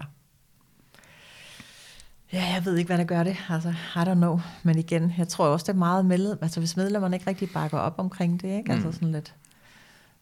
[2.33, 3.37] Ja, jeg ved ikke, hvad der gør det.
[3.49, 4.41] Altså, I don't know.
[4.63, 7.79] Men igen, jeg tror også, det er meget med, altså hvis medlemmerne ikke rigtig bakker
[7.79, 8.73] op omkring det, ikke?
[8.73, 8.93] Altså mm.
[8.93, 9.35] sådan lidt.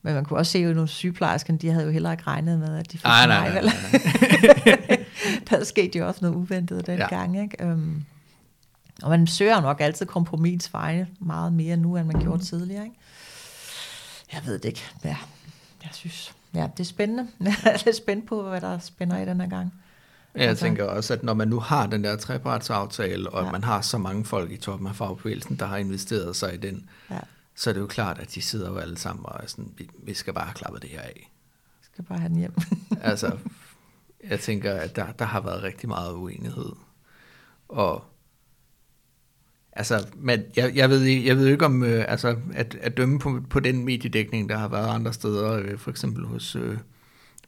[0.03, 2.79] Men man kunne også se, at nogle sygeplejersker, de havde jo heller ikke regnet med,
[2.79, 5.05] at de fik nej, nej, nej, nej.
[5.51, 7.09] der skete jo også noget uventet den ja.
[7.09, 7.73] gang, ikke?
[7.73, 8.05] Um,
[9.03, 12.45] og man søger nok altid kompromisveje meget mere nu, end man gjorde mm.
[12.45, 12.97] tidligere, ikke?
[14.33, 14.83] Jeg ved det ikke.
[15.05, 15.17] Ja,
[15.83, 17.29] jeg synes, ja, det er spændende.
[17.41, 19.73] Jeg er lidt spændt på, hvad der spænder i den her gang.
[20.35, 20.65] Jeg altså.
[20.65, 23.51] tænker også, at når man nu har den der trepartsaftale, og ja.
[23.51, 26.89] man har så mange folk i toppen af fagbevægelsen, der har investeret sig i den,
[27.11, 27.19] ja.
[27.55, 29.91] så er det jo klart, at de sidder jo alle sammen og er sådan, vi,
[30.03, 31.31] vi skal bare have klappet det her af.
[31.81, 32.55] Vi skal bare have den hjem.
[33.03, 33.39] altså,
[34.31, 36.73] jeg tænker, at der, der har været rigtig meget uenighed.
[37.69, 38.05] Og
[39.77, 43.41] altså, men jeg, jeg, ved, jeg ved ikke om, øh, altså, at, at dømme på,
[43.51, 46.57] på den mediedækning, der har været andre steder, øh, for eksempel hos...
[46.57, 46.77] Øh,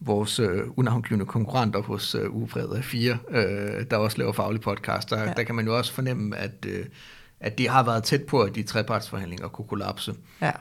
[0.00, 5.22] vores øh, unavngivende konkurrenter hos øh, Ufred 4, øh, der også laver faglige podcast, der,
[5.22, 5.32] ja.
[5.32, 6.86] der kan man jo også fornemme, at, øh,
[7.40, 10.14] at det har været tæt på, at de trepartsforhandlinger kunne kollapse.
[10.40, 10.52] Ja.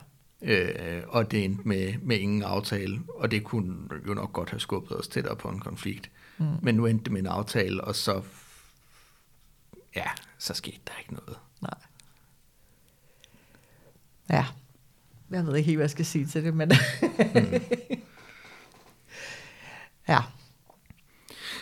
[0.41, 3.75] Øh, og det endte med, med ingen aftale, og det kunne
[4.07, 6.09] jo nok godt have skubbet os tættere på en konflikt.
[6.37, 6.45] Mm.
[6.61, 8.21] Men nu endte det med en aftale, og så,
[9.95, 11.37] ja, så skete der ikke noget.
[11.61, 11.77] Nej.
[14.29, 14.45] Ja,
[15.31, 16.71] jeg ved ikke helt, hvad jeg skal sige til det, men...
[17.33, 17.61] mm.
[20.07, 20.19] Ja.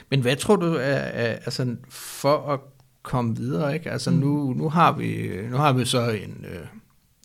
[0.10, 2.60] Men hvad tror du, er, er, altså for at
[3.01, 3.91] komme videre, ikke?
[3.91, 4.17] Altså mm.
[4.17, 6.45] nu, nu, har vi, nu har vi så en...
[6.49, 6.67] Øh,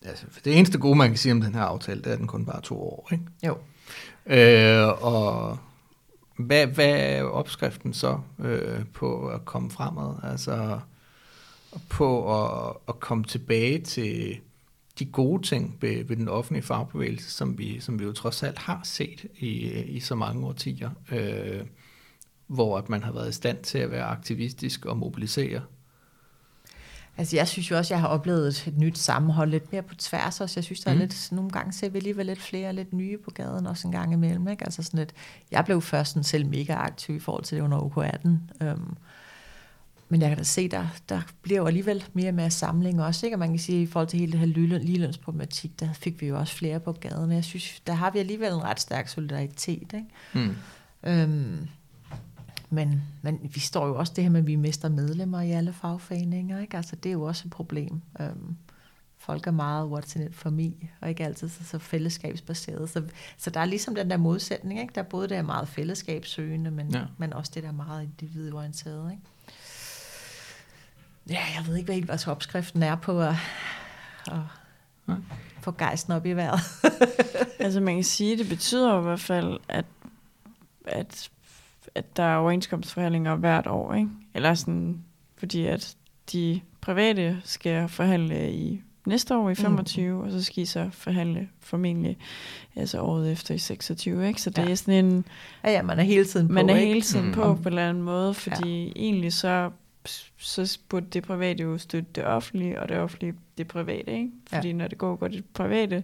[0.04, 2.26] altså, det eneste gode, man kan sige om den her aftale, det er, at den
[2.26, 3.24] kun bare to år, ikke?
[3.46, 3.58] Jo.
[4.26, 5.58] Øh, og
[6.38, 10.14] hvad, hvad er opskriften så øh, på at komme fremad?
[10.22, 10.80] Altså
[11.88, 14.40] på at, at komme tilbage til
[14.98, 18.58] de gode ting ved, ved den offentlige fagbevægelse, som vi, som vi jo trods alt
[18.58, 19.48] har set i,
[19.82, 21.60] i så mange årtier, øh,
[22.46, 25.62] hvor at man har været i stand til at være aktivistisk og mobilisere.
[27.18, 29.94] Altså jeg synes jo også, jeg har oplevet et, et nyt sammenhold lidt mere på
[29.94, 30.60] tværs også.
[30.60, 31.00] Jeg synes, der er mm.
[31.00, 34.12] lidt, nogle gange ser vi alligevel lidt flere lidt nye på gaden også en gang
[34.12, 34.48] imellem.
[34.48, 34.64] Ikke?
[34.64, 35.12] Altså sådan lidt,
[35.50, 38.28] jeg blev først sådan selv mega aktiv i forhold til det under OK18.
[38.64, 38.96] Øhm,
[40.08, 43.26] men jeg kan da se, der, der bliver jo alligevel mere og mere samling også,
[43.26, 43.34] ikke?
[43.34, 46.26] Og man kan sige, at i forhold til hele det her ligelønsproblematik, der fik vi
[46.26, 47.32] jo også flere på gaden.
[47.32, 50.06] Jeg synes, der har vi alligevel en ret stærk solidaritet, ikke?
[50.34, 50.56] Mm.
[51.02, 51.68] Øhm,
[52.70, 55.72] men, men vi står jo også det her med, at vi mister medlemmer i alle
[55.72, 56.76] fagforeninger, ikke?
[56.76, 58.00] Altså, det er jo også et problem.
[58.20, 58.56] Øhm,
[59.18, 62.90] folk er meget what's in it for me, og ikke altid så, så fællesskabsbaseret.
[62.90, 63.02] Så,
[63.36, 64.92] så der er ligesom den der modsætning, ikke?
[64.94, 67.04] Der er både det er meget fællesskabssøgende, men, ja.
[67.18, 69.22] men også det der meget individorienteret, ikke?
[71.30, 73.34] Ja, jeg ved ikke, hvad helt hvad opskriften er på at,
[74.26, 74.38] at
[75.60, 76.60] få gejsten op i vejret.
[77.64, 79.84] altså man kan sige, det betyder i hvert fald, at,
[80.86, 81.30] at,
[81.94, 84.08] at der er overenskomstforhandlinger hvert år, ikke?
[84.34, 85.04] Eller sådan,
[85.36, 85.96] fordi at
[86.32, 90.20] de private skal forhandle i næste år i 25, mm.
[90.20, 92.18] og så skal I så forhandle formentlig
[92.76, 94.42] altså året efter i 26, ikke?
[94.42, 94.70] Så det ja.
[94.70, 95.24] er sådan en...
[95.64, 96.86] Ja, ja, man er hele tiden på, Man er ikke?
[96.86, 97.32] hele tiden mm.
[97.32, 98.92] på på en eller anden måde, fordi ja.
[98.96, 99.70] egentlig så
[100.36, 104.30] så burde det private jo støtte det offentlige, og det offentlige det private, ikke?
[104.46, 104.74] Fordi ja.
[104.74, 106.02] når det går godt i det private,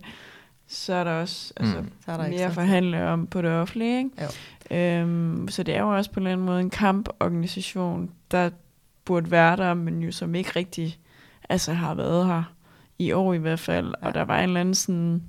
[0.66, 1.92] så er der også altså, mm.
[2.04, 4.10] så er der mere at forhandle om på det offentlige, ikke?
[4.70, 4.76] Jo.
[4.76, 8.50] Øhm, så det er jo også på en eller anden måde en kamporganisation, der
[9.04, 10.98] burde være der, men jo som ikke rigtig
[11.48, 12.42] altså, har været her
[12.98, 14.06] i år i hvert fald, ja.
[14.06, 15.22] og der var en eller anden sådan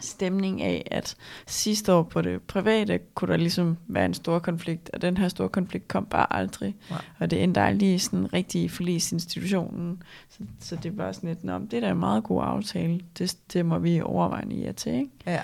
[0.00, 4.90] stemning af, at sidste år på det private kunne der ligesom være en stor konflikt,
[4.92, 6.76] og den her store konflikt kom bare aldrig.
[6.90, 7.04] Nej.
[7.18, 10.02] Og det endte aldrig i sådan rigtig forlisinstitutionen.
[10.30, 13.00] Så, så det var sådan lidt, Nå, det er da en meget god aftale.
[13.18, 15.10] Det, det må vi overveje ja til, ikke?
[15.26, 15.42] Ja.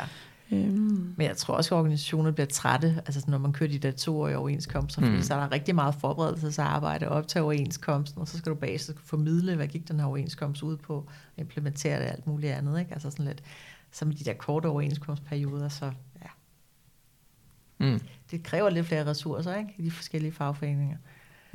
[0.52, 1.14] Øhm.
[1.16, 4.38] Men jeg tror også, at organisationer bliver trætte, altså når man kører de der toårige
[4.38, 5.22] overenskomster, fordi mm.
[5.22, 8.92] så er der rigtig meget forberedelsesarbejde op til overenskomsten, og så skal du bag så
[9.04, 12.92] formidle, hvad gik den her overenskomst ud på, implementere det og alt muligt andet, ikke?
[12.92, 13.42] Altså sådan lidt,
[13.92, 16.28] så med de der korte overenskomstperioder, så ja.
[17.78, 18.00] Mm.
[18.30, 19.74] det kræver lidt flere ressourcer ikke?
[19.78, 20.96] i de forskellige fagforeninger.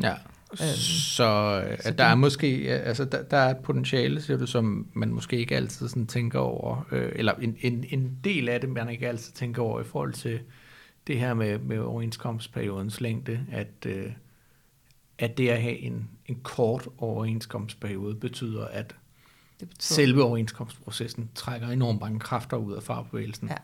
[0.04, 0.14] Ja,
[0.52, 4.46] øhm, så, øh, så der er måske, altså der, der er et potentiale, siger du,
[4.46, 8.62] som man måske ikke altid sådan tænker over, øh, eller en, en, en del af
[8.62, 10.40] det, man ikke altid tænker over i forhold til
[11.08, 14.12] det her med, med overenskomstperiodens længde, at, øh,
[15.20, 18.96] at det at have en, en kort overenskomstperiode betyder, at
[19.60, 19.96] det betyder...
[19.96, 23.48] selve overenskomstprocessen trækker enormt mange kræfter ud af fagbevægelsen.
[23.48, 23.58] Ja,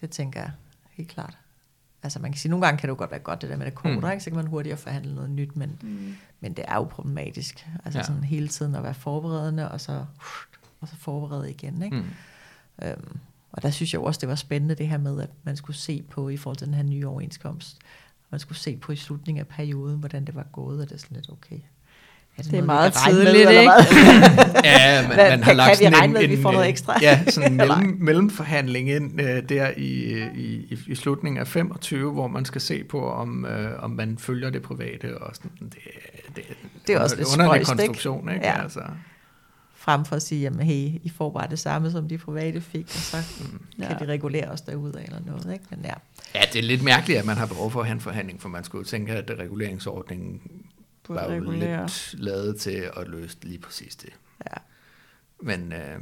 [0.00, 0.50] det tænker jeg
[0.90, 1.38] helt klart.
[2.02, 3.66] Altså man kan sige, nogle gange kan det jo godt være godt det der med
[3.66, 4.10] det kort, mm.
[4.10, 4.24] ikke?
[4.24, 6.16] så kan man hurtigere forhandle noget nyt, men, mm.
[6.40, 7.68] men det er jo problematisk.
[7.84, 8.04] Altså ja.
[8.04, 10.04] sådan hele tiden at være forberedende, og så,
[10.80, 11.82] og så forberede igen.
[11.82, 11.96] Ikke?
[11.96, 12.04] Mm.
[12.82, 13.18] Øhm,
[13.52, 16.02] og der synes jeg også, det var spændende det her med, at man skulle se
[16.02, 17.78] på i forhold til den her nye overenskomst.
[18.30, 20.98] Man skulle se på i slutningen af perioden, hvordan det var gået, og det er
[20.98, 21.60] sådan lidt okay.
[22.38, 23.72] Er det, det er meget tidligt, med, ikke?
[24.64, 26.98] ja, man, man har lagt kan vi regne med, at vi får noget ekstra?
[27.02, 32.26] ja, sådan en mellem, mellemforhandling ind uh, der i, i, i slutningen af 25, hvor
[32.26, 35.18] man skal se på, om, uh, om man følger det private.
[35.18, 35.78] Og sådan, det,
[36.36, 36.44] det,
[36.86, 38.46] det er også lidt spøjst, konstruktion, ikke?
[38.46, 38.62] Ja.
[38.62, 38.80] Altså.
[39.76, 42.84] Frem for at sige, jamen hey, I får bare det samme, som de private fik,
[42.84, 43.58] og så mm.
[43.82, 44.04] kan ja.
[44.04, 45.52] de regulere os derud af eller noget.
[45.52, 45.64] Ikke?
[45.70, 45.94] Men ja.
[46.34, 48.48] ja, det er lidt mærkeligt, at man har behov for at have en forhandling, for
[48.48, 50.40] man skulle tænke, at reguleringsordningen
[51.08, 54.10] var jo lidt lavet til at løse lige præcis det.
[54.46, 54.56] Ja.
[55.42, 56.00] Men, øh,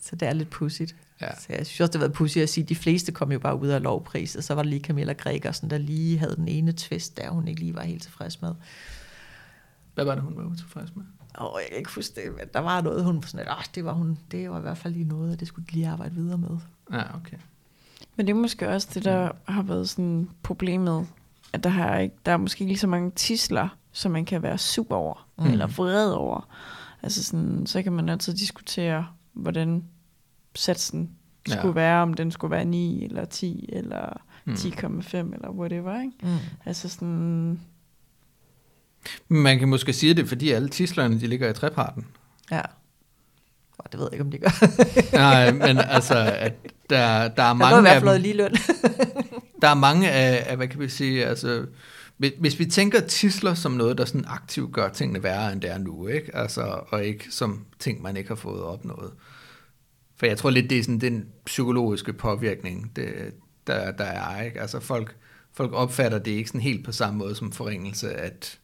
[0.00, 0.96] så det er lidt pudsigt.
[1.20, 1.36] Ja.
[1.36, 3.38] Så jeg synes også, det har været pudsigt at sige, at de fleste kom jo
[3.38, 6.48] bare ud af lovpris, og så var der lige Camilla Gregersen, der lige havde den
[6.48, 8.54] ene twist, der hun ikke lige var helt tilfreds med.
[9.94, 11.04] Hvad var det, hun var utilfreds med?
[11.40, 13.84] Åh, oh, jeg kan ikke huske det, men der var noget, hun sådan, at det
[13.84, 16.14] var, hun, det var i hvert fald lige noget, og det skulle de lige arbejde
[16.14, 16.58] videre med.
[16.92, 17.36] Ja, okay.
[18.16, 21.06] Men det er måske også det, der har været sådan problemet,
[21.52, 24.42] at der, har ikke, der er måske ikke lige så mange tisler, som man kan
[24.42, 25.46] være super over, mm.
[25.46, 26.48] eller vred over.
[27.02, 29.84] Altså sådan, så kan man altid diskutere, hvordan
[30.54, 31.10] satsen
[31.48, 31.58] ja.
[31.58, 34.52] skulle være, om den skulle være 9 eller 10 eller mm.
[34.52, 36.12] 10,5 eller whatever, ikke?
[36.22, 36.36] Mm.
[36.66, 37.60] Altså sådan...
[39.28, 42.06] Man kan måske sige det, fordi alle tislerne, de ligger i treparten.
[42.50, 42.62] Ja.
[43.92, 44.66] Det ved jeg ikke, om de gør.
[45.16, 46.52] Nej, men altså, at
[46.90, 48.54] der, der er mange der er fald lige løn.
[49.62, 51.66] der er mange af, af, hvad kan vi sige, altså,
[52.20, 55.78] hvis vi tænker tisler som noget, der sådan aktivt gør tingene værre, end det er
[55.78, 56.36] nu, ikke?
[56.36, 59.12] Altså, og ikke som ting, man ikke har fået opnået.
[60.16, 63.34] For jeg tror lidt, det er sådan den psykologiske påvirkning, det,
[63.66, 64.60] der, der er, ikke?
[64.60, 65.16] Altså folk,
[65.52, 68.58] folk opfatter det ikke sådan helt på samme måde som forringelse, at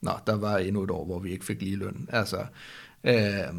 [0.00, 2.08] nå, der var endnu et år, hvor vi ikke fik lige løn.
[2.12, 2.46] Altså,
[3.04, 3.54] øh,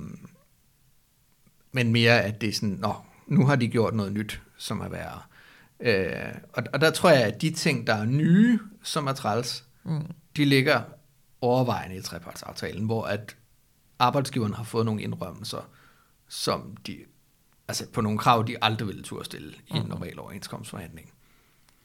[1.72, 2.94] men mere, at det er sådan, nå,
[3.28, 5.22] nu har de gjort noget nyt, som er værre.
[5.80, 9.66] Øh, og, og der tror jeg, at de ting, der er nye, som er træls,
[9.84, 10.12] mm.
[10.38, 10.82] de ligger
[11.42, 13.38] overvejende i trepartsaftalen, hvor at
[14.00, 15.70] arbejdsgiveren har fået nogle indrømmelser,
[16.28, 16.98] som de,
[17.68, 19.76] altså på nogle krav, de aldrig ville turde stille mm.
[19.76, 19.90] i en mm.
[19.90, 21.12] normal overenskomstforhandling.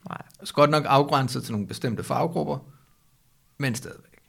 [0.09, 0.21] Nej.
[0.43, 2.57] Så godt nok afgrænset til nogle bestemte faggrupper,
[3.57, 4.21] men stadigvæk.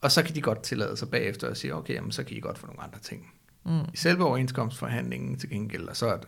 [0.00, 2.40] Og så kan de godt tillade sig bagefter at sige, okay, jamen, så kan I
[2.40, 3.32] godt få nogle andre ting.
[3.64, 3.80] Mm.
[3.94, 6.18] I selve overenskomstforhandlingen til gengæld, og så er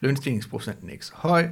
[0.00, 1.48] lønstigningsprocenten ikke så høj.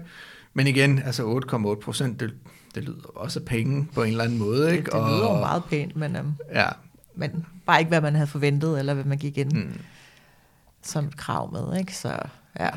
[0.55, 1.41] Men igen, altså
[1.75, 2.35] 8,8 procent, det,
[2.75, 4.73] det lyder også penge på en eller anden måde.
[4.73, 4.85] Ikke?
[4.85, 6.69] Det, det lyder og, meget pænt, men, um, ja.
[7.15, 9.81] men bare ikke, hvad man havde forventet, eller hvad man gik ind mm.
[10.83, 11.79] som et krav med.
[11.79, 11.97] Ikke?
[11.97, 12.19] Så,
[12.61, 12.71] ja.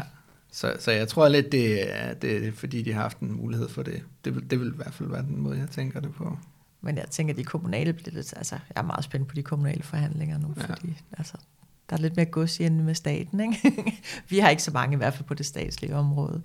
[0.52, 3.70] Så, så jeg tror lidt, det er, det er fordi, de har haft en mulighed
[3.70, 4.04] for det.
[4.26, 6.38] Det vil, det vil i hvert fald være den måde, jeg tænker det på.
[6.82, 9.44] Men jeg tænker, at de kommunale bliver lidt, altså, jeg er meget spændt på de
[9.44, 10.62] kommunale forhandlinger nu, ja.
[10.62, 11.34] fordi altså,
[11.90, 13.40] der er lidt mere gods end med staten.
[13.40, 13.84] Ikke?
[14.30, 16.42] vi har ikke så mange i hvert fald på det statslige område.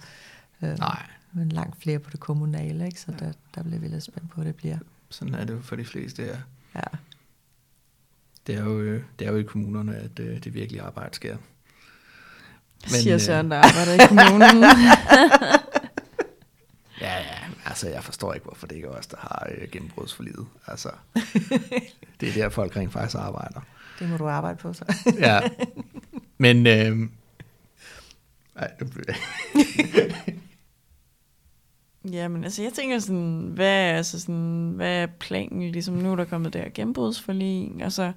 [0.63, 1.07] Øh, Nej.
[1.33, 3.01] Men langt flere på det kommunale, ikke?
[3.01, 3.25] så ja.
[3.25, 4.79] der, der bliver vi lidt spændt på, at det bliver.
[5.11, 6.37] Sådan er det jo for de fleste, ja.
[6.75, 6.99] ja.
[8.47, 11.15] Det er jo, øh, det er jo i kommunerne, at det, øh, det virkelige arbejde
[11.15, 11.37] sker.
[12.83, 14.63] Men, siger Søren, der arbejder i kommunen.
[17.01, 20.47] ja, ja, altså jeg forstår ikke, hvorfor det ikke er os, der har øh, gennembrudsforlidet.
[20.67, 20.91] Altså,
[22.21, 23.61] det er der, folk rent faktisk arbejder.
[23.99, 24.85] Det må du arbejde på så.
[25.21, 25.41] ja.
[26.39, 26.67] Men...
[26.67, 27.09] Øh,
[28.57, 29.15] ej, det bliver...
[32.13, 35.71] Ja, men altså, jeg tænker sådan, hvad er, altså sådan, hvad er planen?
[35.71, 38.13] Ligesom nu er der kommet der gennembrudsforlig, altså,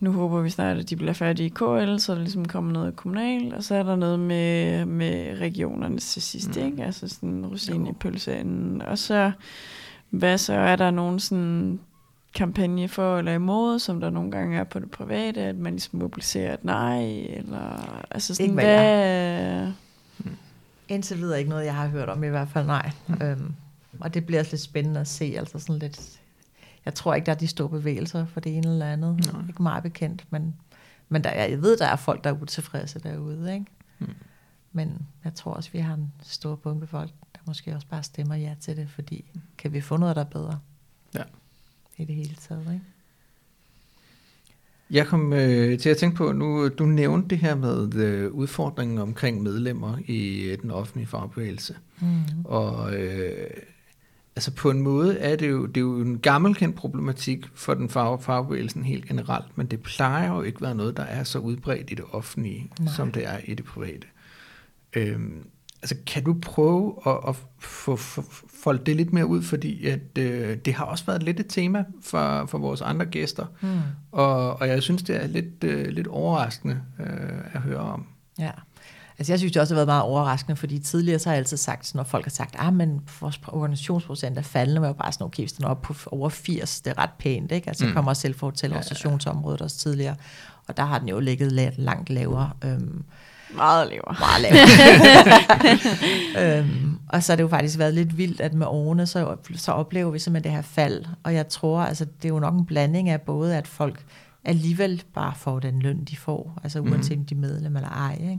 [0.00, 2.96] nu håber vi snart, at de bliver færdige i KL, så der ligesom kommer noget
[2.96, 6.66] kommunalt, og så er der noget med, med regionerne til sidst, mm.
[6.66, 6.84] ikke?
[6.84, 8.82] Altså sådan rosin i pølseenden.
[8.82, 9.32] Og så,
[10.10, 11.80] hvad så, er der nogen sådan
[12.34, 15.98] kampagne for eller imod, som der nogle gange er på det private, at man ligesom
[15.98, 19.72] mobiliserer et nej, eller altså sådan, ikke, hvad...
[20.18, 20.36] Hmm.
[20.88, 22.90] Indtil videre ikke noget, jeg har hørt om i hvert fald, nej.
[23.06, 23.22] Mm.
[23.22, 23.54] Øhm,
[24.00, 26.20] og det bliver også lidt spændende at se, altså sådan lidt...
[26.84, 29.32] Jeg tror ikke, der er de store bevægelser for det ene eller andet.
[29.32, 29.42] Nej.
[29.48, 30.54] Ikke meget bekendt, men,
[31.08, 33.66] men der, jeg ved, der er folk, der er utilfredse derude, ikke?
[33.98, 34.14] Mm.
[34.72, 38.34] Men jeg tror også, vi har en stor bunke folk, der måske også bare stemmer
[38.34, 39.24] ja til det, fordi
[39.58, 40.58] kan vi få noget, der er bedre?
[41.14, 41.22] Ja.
[41.98, 42.84] I det hele taget, ikke?
[44.90, 48.98] Jeg kom øh, til at tænke på, nu du nævnte det her med øh, udfordringen
[48.98, 51.76] omkring medlemmer i øh, den offentlige fagbevægelse.
[52.00, 52.44] Mm.
[52.44, 53.50] Og øh,
[54.36, 57.88] altså på en måde er det jo, det er jo en gammelkendt problematik for den
[57.88, 61.38] fag, fagbevægelsen helt generelt, men det plejer jo ikke at være noget, der er så
[61.38, 62.92] udbredt i det offentlige, Nej.
[62.96, 64.06] som det er i det private.
[64.92, 65.46] Øhm,
[65.82, 68.24] altså kan du prøve at, at få, få
[68.62, 71.84] folde det lidt mere ud, fordi at, øh, det har også været lidt et tema
[72.02, 73.68] for, for vores andre gæster, Mm.
[74.12, 78.06] og, og jeg synes, det er lidt, øh, lidt overraskende øh, at høre om.
[78.38, 78.50] Ja.
[79.20, 81.56] Altså jeg synes det også har været meget overraskende, fordi tidligere så har jeg altid
[81.56, 85.42] sagt, når folk har sagt, ah, men vores organisationsprocent er faldende, var bare sådan, okay,
[85.42, 87.68] hvis den er op på over 80, det er ret pænt, ikke?
[87.68, 87.88] Altså Mm.
[87.90, 87.94] mm.
[87.94, 88.78] kommer også selv for til Ja, ja, ja.
[88.78, 90.16] organisationsområdet også tidligere,
[90.68, 92.50] og der har den jo ligget la- langt lavere.
[92.64, 93.02] Øhm,
[93.56, 94.16] Meget lavere.
[94.20, 96.58] meget lavere.
[96.58, 99.72] øhm, og så har det jo faktisk været lidt vildt, at med årene, så, så
[99.72, 101.04] oplever vi simpelthen det her fald.
[101.22, 104.04] Og jeg tror, altså det er jo nok en blanding af både, at folk
[104.44, 108.18] alligevel bare får den løn, de får, altså uanset om de er medlem eller ej.
[108.20, 108.38] Ikke?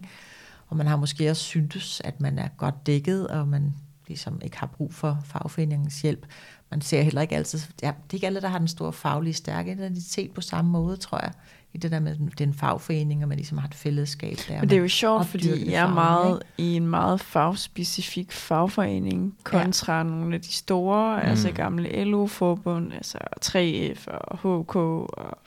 [0.67, 3.73] Og man har måske også syntes, at man er godt dækket, og man
[4.07, 6.25] ligesom ikke har brug for fagforeningens hjælp.
[6.71, 9.33] Man ser heller ikke altid, ja, det er ikke alle, der har den store faglige
[9.33, 11.31] stærke identitet på samme måde, tror jeg,
[11.73, 14.59] i det der med den fagforening, og man ligesom har et fællesskab der.
[14.59, 19.97] Men det er jo sjovt, fordi jeg er meget i en meget fagspecifik fagforening kontra
[19.97, 20.03] ja.
[20.03, 21.29] nogle af de store, mm.
[21.29, 25.37] altså gamle LO-forbund, altså 3F og HK og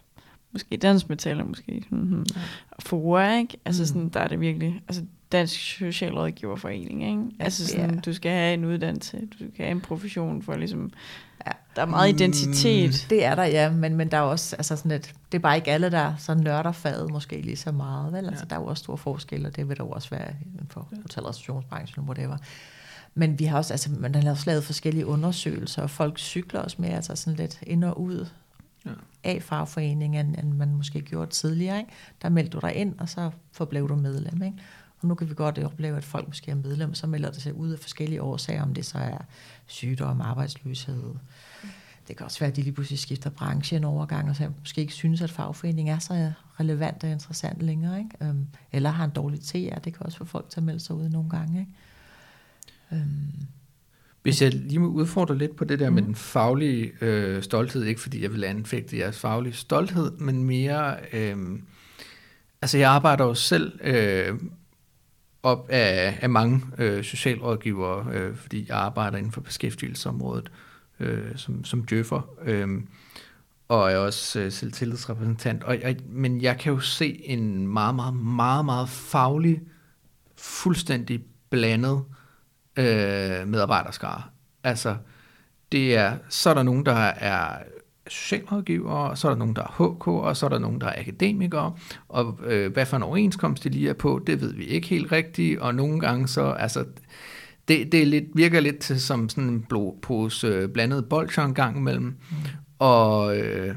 [0.53, 2.27] måske Dansk Metal og måske mm-hmm.
[2.71, 3.59] og FOA, ikke?
[3.65, 3.87] Altså Mm.
[3.87, 5.03] sådan, der er det virkelig, altså
[5.33, 7.23] Dansk Socialrådgiverforening, ikke?
[7.39, 10.57] Ja, altså sådan, er- du skal have en uddannelse, du skal have en profession for
[10.57, 10.93] ligesom,
[11.47, 11.51] Ja.
[11.77, 13.07] der er meget identitet.
[13.11, 15.57] Det er der, ja, men, men der er også altså sådan et, det er bare
[15.57, 18.27] ikke alle, der så nørder faget måske lige så meget, vel?
[18.29, 18.49] Altså, Ja.
[18.51, 20.81] der er jo også store forskelle, og det vil der jo også være inden for
[21.03, 22.37] hotel- og restaurationsbranchen, whatever.
[23.15, 26.77] Men vi har også, altså, man har også lavet forskellige undersøgelser, og folk cykler også
[26.79, 28.27] mere, altså sådan lidt ind og ud
[28.87, 28.91] Ja.
[29.25, 31.79] af fagforeningen, end, end man måske gjorde tidligere.
[31.79, 31.91] Ikke?
[32.23, 34.43] Der meldte du dig ind, og så forblev du medlem.
[34.43, 34.57] Ikke?
[35.03, 37.55] Og nu kan vi godt opleve, at folk måske er medlem, så melder det sig
[37.55, 39.19] ud af forskellige årsager, om det så er
[39.67, 41.15] sygdom, arbejdsløshed.
[42.09, 44.81] Det kan også være, at de lige pludselig skifter branche en overgang, og så måske
[44.81, 47.99] ikke synes, at fagforeningen er så relevant og interessant længere.
[47.99, 48.11] Ikke?
[48.29, 50.97] Øhm, eller har en dårlig TR, det kan også få folk til at melde sig
[50.97, 51.61] ud nogle gange.
[51.61, 51.73] Ikke?
[52.93, 53.47] Øhm,
[54.23, 55.95] Hvis jeg lige må udfordre lidt på det der mm.
[55.95, 60.97] med den faglige øh, stolthed, ikke fordi jeg vil anfægte jeres faglige stolthed, men mere,
[61.13, 61.37] øh,
[62.63, 64.39] altså jeg arbejder jo selv øh,
[65.43, 70.51] op af, af mange øh, socialrådgivere, øh, fordi jeg arbejder inden for beskæftigelsesområdet
[71.01, 72.69] øh, som, som djøffer, øh,
[73.69, 75.63] og er også øh, selv tillidsrepræsentant.
[75.63, 79.61] Og jeg, men jeg kan jo se en meget, meget, meget, meget faglig,
[80.37, 82.05] fuldstændig blandet
[82.77, 84.23] øh, medarbejderskare.
[84.65, 84.97] Altså,
[85.73, 87.63] det er, så er der nogen, der er
[88.09, 90.87] socialrådgivere, og så er der nogen, der er HK, og så er der nogen, der
[90.87, 91.75] er akademikere,
[92.09, 95.13] og øh, hvad for en overenskomst de lige er på, det ved vi ikke helt
[95.13, 96.85] rigtigt, og nogle gange så, altså,
[97.69, 101.77] det, det lidt, virker lidt til som sådan en blodpose øh, blandet bolcher en gang
[101.77, 102.17] imellem, mm.
[102.79, 103.75] og øh,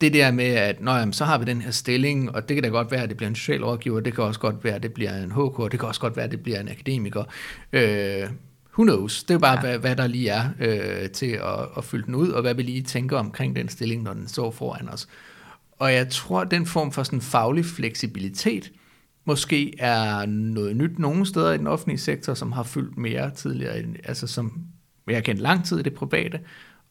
[0.00, 2.62] det der med, at Nå, jamen, så har vi den her stilling, og det kan
[2.62, 4.92] da godt være, at det bliver en socialrådgiver, det kan også godt være, at det
[4.92, 7.24] bliver en HK, det kan også godt være, at det bliver en akademiker.
[7.72, 8.28] Øh,
[8.78, 9.24] who knows?
[9.24, 9.60] Det er bare, ja.
[9.60, 12.62] Hvad, hvad der lige er øh, til at, at fylde den ud, og hvad vi
[12.62, 15.08] lige tænker omkring den stilling, når den står foran os.
[15.78, 18.72] Og jeg tror, at den form for sådan faglig fleksibilitet,
[19.24, 23.84] måske er noget nyt nogle steder i den offentlige sektor, som har fyldt mere tidligere,
[24.04, 24.62] altså som
[25.06, 26.40] jeg har kendt lang tid i det private,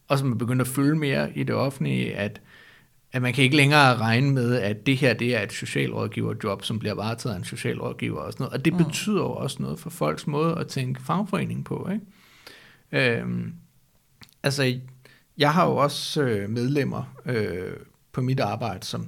[0.08, 2.41] og som er begyndt at fylde mere i det offentlige, at,
[3.13, 6.80] at man kan ikke længere regne med, at det her det er et socialrådgiverjob, som
[6.80, 8.54] bliver varetaget af en socialrådgiver og sådan noget.
[8.54, 8.84] Og det mm.
[8.84, 11.89] betyder jo også noget for folks måde at tænke fagforening på.
[11.91, 13.17] Ikke?
[13.19, 13.54] Øhm,
[14.43, 14.80] altså,
[15.38, 17.74] jeg har jo også øh, medlemmer øh,
[18.12, 19.07] på mit arbejde, som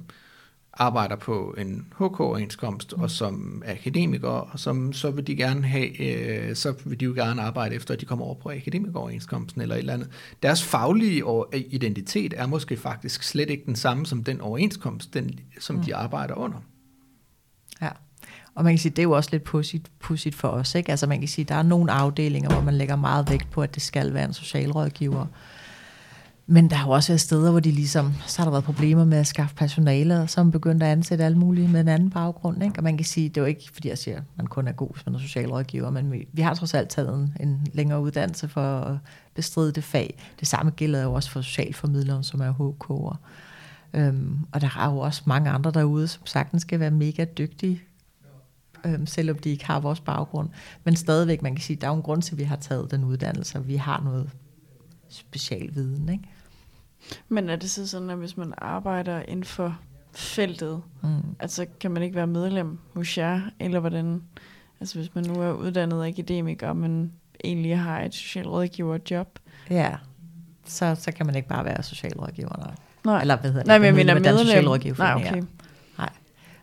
[0.76, 3.02] arbejder på en HK-overenskomst, mm.
[3.02, 7.04] og som er akademikere, og som så vil de gerne have, øh, så vil de
[7.04, 10.08] jo gerne arbejde efter, at de kommer over på akademikeroverenskomsten eller et eller andet.
[10.42, 11.22] Deres faglige
[11.52, 15.82] identitet er måske faktisk slet ikke den samme som den overenskomst, den, som mm.
[15.82, 16.58] de arbejder under.
[17.82, 17.90] Ja,
[18.54, 20.74] og man kan sige, det er jo også lidt pudsigt, pudsigt for os.
[20.74, 20.90] Ikke?
[20.90, 23.74] Altså man kan sige, der er nogle afdelinger, hvor man lægger meget vægt på, at
[23.74, 25.26] det skal være en socialrådgiver.
[26.46, 29.04] Men der har jo også været steder, hvor de ligesom, så har der været problemer
[29.04, 31.88] med at skaffe personale, og så er man begyndt at ansætte alle mulige med en
[31.88, 32.64] anden baggrund.
[32.64, 32.78] Ikke?
[32.78, 34.72] Og man kan sige, det er jo ikke, fordi jeg siger, at man kun er
[34.72, 38.48] god som en socialrådgiver, men vi, vi har trods alt taget en, en længere uddannelse
[38.48, 38.96] for at
[39.34, 40.18] bestride det fag.
[40.40, 43.16] Det samme gælder jo også for socialformidleren, som er HK'er.
[43.94, 47.82] Øhm, og der er jo også mange andre derude, som sagtens skal være mega dygtige
[48.84, 50.48] øhm, selvom de ikke har vores baggrund.
[50.84, 52.90] Men stadigvæk, man kan sige, der er jo en grund til, at vi har taget
[52.90, 54.30] den uddannelse, og vi har noget
[55.14, 56.08] special viden.
[56.08, 56.24] Ikke?
[57.28, 59.78] Men er det så sådan, at hvis man arbejder inden for
[60.12, 61.08] feltet, Mm.
[61.40, 64.22] altså kan man ikke være medlem hos jer, eller hvordan?
[64.80, 67.12] Altså hvis man nu er uddannet akademiker, men
[67.44, 69.38] egentlig har et socialrådgiverjob.
[69.70, 69.96] Ja,
[70.64, 72.56] så, så kan man ikke bare være socialrådgiver.
[72.58, 72.74] Nej.
[73.04, 73.66] Nej, Eller hvad hedder det?
[73.66, 74.38] Nej men jeg mener medlem.
[74.38, 75.42] Socialrådgiverforening, Nej, okay.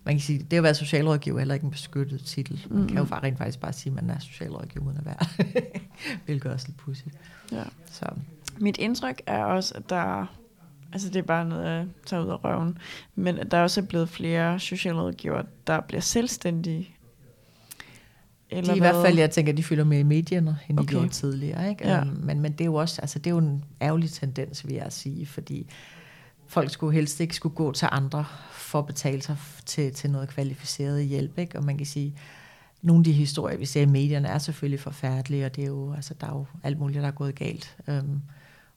[0.03, 2.65] Man kan sige, det at være socialrådgiver er heller ikke en beskyttet titel.
[2.69, 2.87] Man Mm.
[2.87, 5.47] kan jo bare rent faktisk bare sige, at man er socialrådgiver uden at være.
[6.25, 7.15] Hvilket også lidt pudsigt.
[7.51, 7.63] Ja.
[7.91, 8.05] Så
[8.61, 10.25] Mit indtryk er også, at der
[10.93, 12.77] altså det er bare noget, jeg tager ud af røven,
[13.15, 16.95] men at der også er blevet flere socialrådgiver, der bliver selvstændige.
[18.51, 20.89] de er i hvert fald, jeg tænker, de fylder mere i medierne, end de Okay.
[20.91, 21.69] gjorde tidligere.
[21.69, 21.87] Ikke?
[21.87, 21.99] Ja.
[21.99, 24.73] Øhm, Men, men det er jo også, altså det er jo en ærgerlig tendens, vil
[24.75, 25.67] jeg sige, fordi
[26.47, 30.29] folk skulle helst ikke skulle gå til andre for at betale sig til, til noget
[30.29, 31.37] kvalificeret hjælp.
[31.37, 31.57] Ikke?
[31.57, 32.15] Og man kan sige,
[32.81, 35.93] nogle af de historier, vi ser i medierne, er selvfølgelig forfærdelige, og det er jo,
[35.93, 37.77] altså, der er jo alt muligt, der er gået galt.
[37.87, 38.21] Øhm,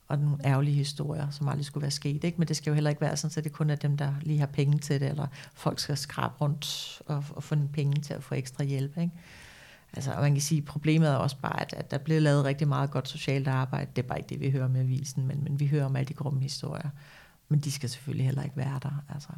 [0.07, 2.23] og nogle ærgerlige historier, som aldrig skulle være sket.
[2.23, 2.37] Ikke?
[2.37, 4.39] Men det skal jo heller ikke være sådan, at det kun er dem, der lige
[4.39, 8.23] har penge til det, eller folk skal skrabe rundt og, og få penge til at
[8.23, 8.97] få ekstra hjælp.
[8.97, 9.11] Ikke?
[9.93, 12.45] Altså, og man kan sige, at problemet er også bare, at, at der bliver lavet
[12.45, 13.91] rigtig meget godt socialt arbejde.
[13.95, 16.07] Det er bare ikke det, vi hører med avisen, men, men vi hører om alle
[16.07, 16.89] de grumme historier.
[17.49, 19.03] Men de skal selvfølgelig heller ikke være der.
[19.09, 19.29] Altså.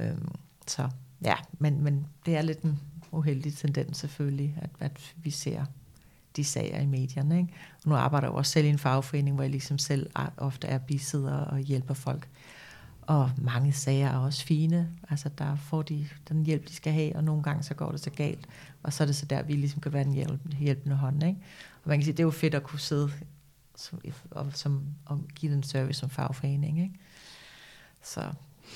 [0.00, 0.28] Øhm,
[0.66, 0.88] så
[1.24, 2.80] ja, men, men det er lidt en
[3.10, 5.64] uheldig tendens selvfølgelig, at, at vi ser
[6.36, 7.38] de sager i medierne.
[7.38, 7.54] Ikke?
[7.84, 10.78] Og nu arbejder jeg også selv i en fagforening, hvor jeg ligesom selv ofte er
[10.78, 12.28] bisidder og hjælper folk.
[13.02, 14.90] Og mange sager er også fine.
[15.08, 18.00] Altså der får de den hjælp, de skal have, og nogle gange så går det
[18.00, 18.48] så galt.
[18.82, 21.22] Og så er det så der, vi ligesom kan være den hjælp, hjælpende hånd.
[21.22, 21.38] Ikke?
[21.84, 23.10] Og man kan sige, det er jo fedt at kunne sidde
[23.76, 24.00] som,
[24.30, 26.82] og, som, og give den service som fagforening.
[26.82, 26.94] Ikke?
[28.02, 28.20] Så,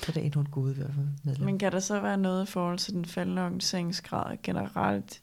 [0.03, 0.93] så det er endnu et gode
[1.23, 1.45] medlem.
[1.45, 5.21] Men kan der så være noget i forhold til den faldende organiseringsgrad generelt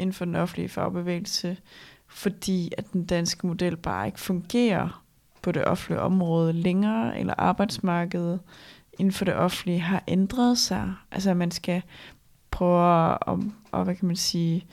[0.00, 1.56] inden for den offentlige fagbevægelse,
[2.08, 5.04] fordi at den danske model bare ikke fungerer
[5.42, 8.40] på det offentlige område længere, eller arbejdsmarkedet
[8.98, 10.94] inden for det offentlige har ændret sig?
[11.10, 11.82] Altså at man skal
[12.50, 13.38] prøve at,
[13.72, 14.66] at hvad kan man sige,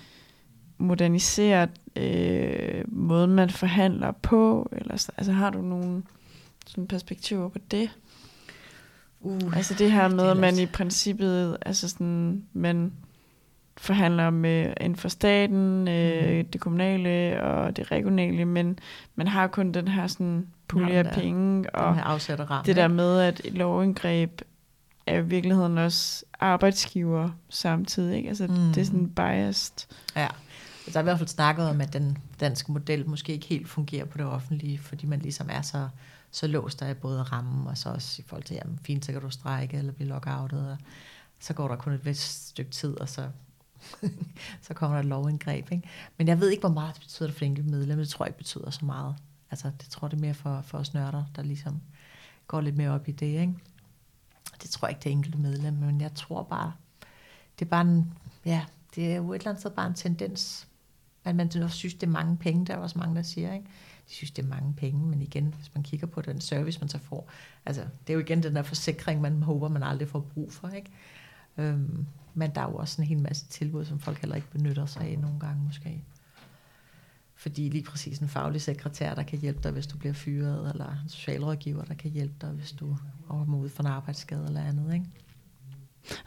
[0.77, 6.03] modernisere øh, måden, man forhandler på, eller så- altså har du nogle
[6.67, 7.89] sådan perspektiver på det?
[9.19, 12.93] Uh, Altså det her med, at man i princippet, altså sådan, man
[13.77, 16.47] forhandler med inden for staten, øh, Mhm.
[16.47, 18.79] det kommunale og det regionale, men
[19.15, 21.13] man har kun den her sådan pulje af der.
[21.13, 21.95] penge, og
[22.49, 22.65] ramme.
[22.65, 24.41] det der med, at et lovindgreb
[25.07, 28.29] er i virkeligheden også arbejdsgiver samtidig, ikke?
[28.29, 28.53] Altså Mm.
[28.55, 29.87] det er sådan biased.
[30.15, 30.27] Ja,
[30.93, 34.05] der er i hvert fald snakket om, at den danske model måske ikke helt fungerer
[34.05, 35.87] på det offentlige, fordi man ligesom er så,
[36.31, 39.21] så låst af både rammen, og så også i forhold til, jamen fint, så kan
[39.21, 40.77] du strække eller blive lockoutet, og
[41.39, 43.21] så går der kun et vist stykke tid, og så,
[44.67, 45.71] så kommer der et lovindgreb.
[45.71, 45.89] Ikke?
[46.17, 47.97] Men jeg ved ikke, hvor meget det betyder for enkelte medlem.
[47.97, 49.15] Det tror jeg ikke betyder så meget.
[49.51, 51.81] Altså, det tror jeg, det er mere for, for os nørder, der ligesom
[52.47, 53.25] går lidt mere op i det.
[53.25, 53.53] Ikke?
[54.61, 56.73] Det tror jeg ikke, det er enkelte medlem, men jeg tror bare,
[57.59, 58.13] det er bare en,
[58.45, 58.65] ja,
[58.95, 60.67] det er jo et eller andet sted bare en tendens,
[61.23, 62.65] at man synes, det er mange penge.
[62.65, 63.65] Der er også mange, der siger, ikke?
[64.09, 66.89] De synes, det er mange penge, men igen, hvis man kigger på den service, man
[66.89, 67.29] så får,
[67.65, 70.67] altså, det er jo igen den der forsikring, man håber, man aldrig får brug for,
[70.67, 70.91] ikke?
[71.57, 72.05] Øhm,
[72.37, 75.01] men der er jo også en hel masse tilbud, som folk heller ikke benytter sig
[75.01, 76.03] af nogle gange måske.
[77.35, 80.85] Fordi lige præcis en faglig sekretær, der kan hjælpe dig, hvis du bliver fyret, eller
[81.03, 84.93] en socialrådgiver, der kan hjælpe dig, hvis du kommer ud for en arbejdsskade eller andet,
[84.93, 85.05] ikke?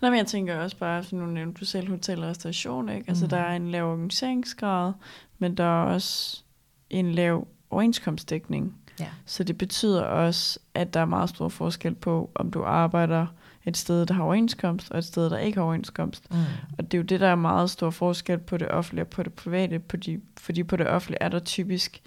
[0.02, 3.04] Nej, men jeg tænker også bare, for nu nævnte du selv hotel og restauration, ikke?
[3.08, 3.28] Altså Mm.
[3.28, 4.92] der er en lav organiseringsgrad,
[5.38, 6.42] men der er også
[6.90, 8.76] en lav overenskomstdækning.
[9.00, 9.08] Ja.
[9.26, 13.26] Så det betyder også, at der er meget stor forskel på, om du arbejder
[13.70, 16.30] et sted, der har overenskomst, og et sted, der ikke har overenskomst.
[16.30, 16.36] Mm.
[16.78, 19.22] Og det er jo det, der er meget stor forskel på det offentlige og på
[19.22, 22.02] det private, på de, fordi på det offentlige er der typisk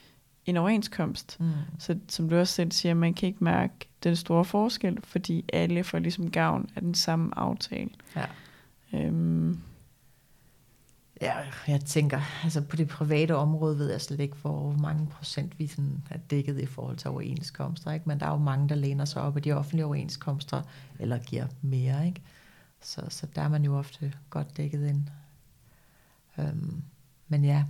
[0.45, 1.37] en overenskomst.
[1.39, 1.49] Mm.
[1.79, 5.83] Så som du også selv siger, man kan ikke mærke den store forskel, fordi alle
[5.83, 7.89] får ligesom gavn af den samme aftale.
[8.15, 8.25] Ja.
[8.93, 9.59] Øhm,
[11.23, 11.33] Ja,
[11.67, 15.67] jeg tænker, altså på det private område ved jeg slet ikke, hvor mange procent vi
[15.67, 18.09] sådan er dækket i forhold til overenskomster, ikke?
[18.09, 20.61] men der er jo mange, der læner sig op af de offentlige overenskomster,
[20.99, 22.21] eller giver mere, ikke?
[22.81, 25.07] Så, så der er man jo ofte godt dækket ind.
[26.39, 26.83] Øhm,
[27.27, 27.63] men ja,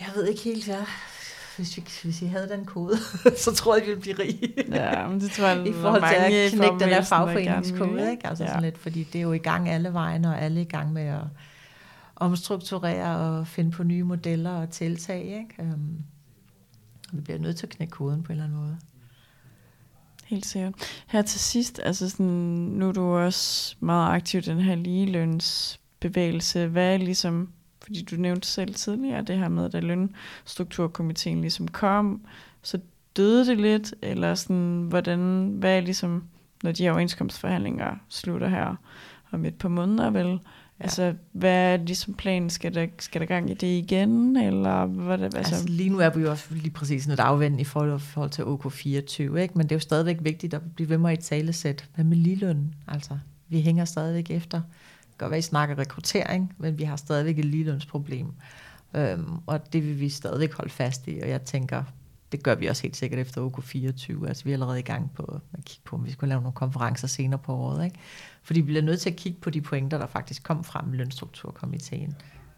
[0.00, 0.84] jeg ved ikke helt, ja.
[1.56, 2.96] Hvis vi, hvis vi havde den kode,
[3.44, 4.54] så tror jeg, vi ville blive rige.
[4.72, 8.26] ja, men det tror jeg, I forhold til at knække den der fagforeningskode, ikke?
[8.26, 8.48] Altså Ja.
[8.50, 11.02] sådan lidt, fordi det er jo i gang alle vegne, og alle i gang med
[11.02, 11.20] at
[12.20, 15.72] omstrukturere og finde på nye modeller og tiltag, ikke?
[15.74, 16.04] Um,
[17.12, 18.78] vi bliver nødt til at knække koden på en eller anden måde.
[20.24, 20.74] Helt sikkert.
[21.06, 26.66] Her til sidst, altså sådan, nu er du også meget aktiv i den her ligelønsbevægelse.
[26.66, 27.52] Hvad er ligesom,
[27.82, 32.26] fordi du nævnte selv tidligere det her med, at lønstrukturkomiteen ligesom kom,
[32.62, 32.80] så
[33.16, 36.24] døde det lidt, eller sådan, hvordan, hvad er ligesom,
[36.62, 38.74] når de her overenskomstforhandlinger slutter her
[39.32, 40.40] om et par måneder, vel?
[40.80, 40.84] Ja.
[40.84, 42.50] Altså, hvad er ligesom planen?
[42.50, 45.38] Skal der, skal der gang i det igen, eller hvad det, altså?
[45.38, 45.68] altså?
[45.68, 49.54] lige nu er vi jo også lige præcis noget afvend i forhold, til OK24, ikke?
[49.54, 51.88] men det er jo stadigvæk vigtigt at blive ved med et talesæt.
[51.94, 52.74] Hvad med ligeløn?
[52.88, 53.18] Altså,
[53.48, 54.60] vi hænger stadigvæk efter.
[55.10, 58.26] Det kan være, I snakker rekruttering, men vi har stadigvæk et ligelønsproblem.
[58.94, 61.82] Øhm, og det vil vi stadigvæk holde fast i, og jeg tænker,
[62.32, 64.28] det gør vi også helt sikkert efter OK 24.
[64.28, 66.54] Altså vi er allerede i gang på at kigge på, om vi skulle lave nogle
[66.54, 67.84] konferencer senere på året.
[67.84, 67.98] Ikke?
[68.42, 70.96] Fordi vi bliver nødt til at kigge på de pointer, der faktisk kom frem i
[70.96, 72.14] lønstrukturkomiteen.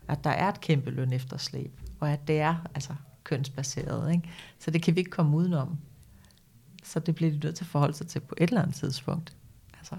[0.09, 2.95] At der er et kæmpe løn efterslæb, og at det er altså
[3.25, 4.13] kønsbaseret.
[4.13, 4.31] Ikke?
[4.59, 5.79] Så det kan vi ikke komme udenom.
[6.85, 9.37] Så det bliver de nødt til at forholde sig til på et eller andet tidspunkt.
[9.79, 9.97] Altså,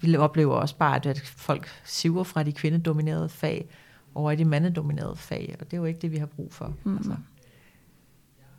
[0.00, 3.68] vi oplever også bare, at folk siver fra de kvindedominerede fag
[4.14, 6.74] over i de mandedominerede fag, og det er jo ikke det, vi har brug for.
[6.84, 6.96] Mm.
[6.96, 7.16] Altså,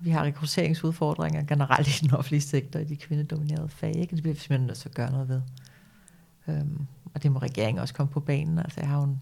[0.04, 4.16] vi har rekrutteringsudfordringer generelt i den offentlige sektor i de kvindedominerede fag, ikke?
[4.16, 5.42] det bliver vi simpelthen nødt til at gøre noget ved.
[6.48, 8.60] Øhm, og det må regeringen også komme på banen.
[8.60, 9.22] Altså, jeg har jo en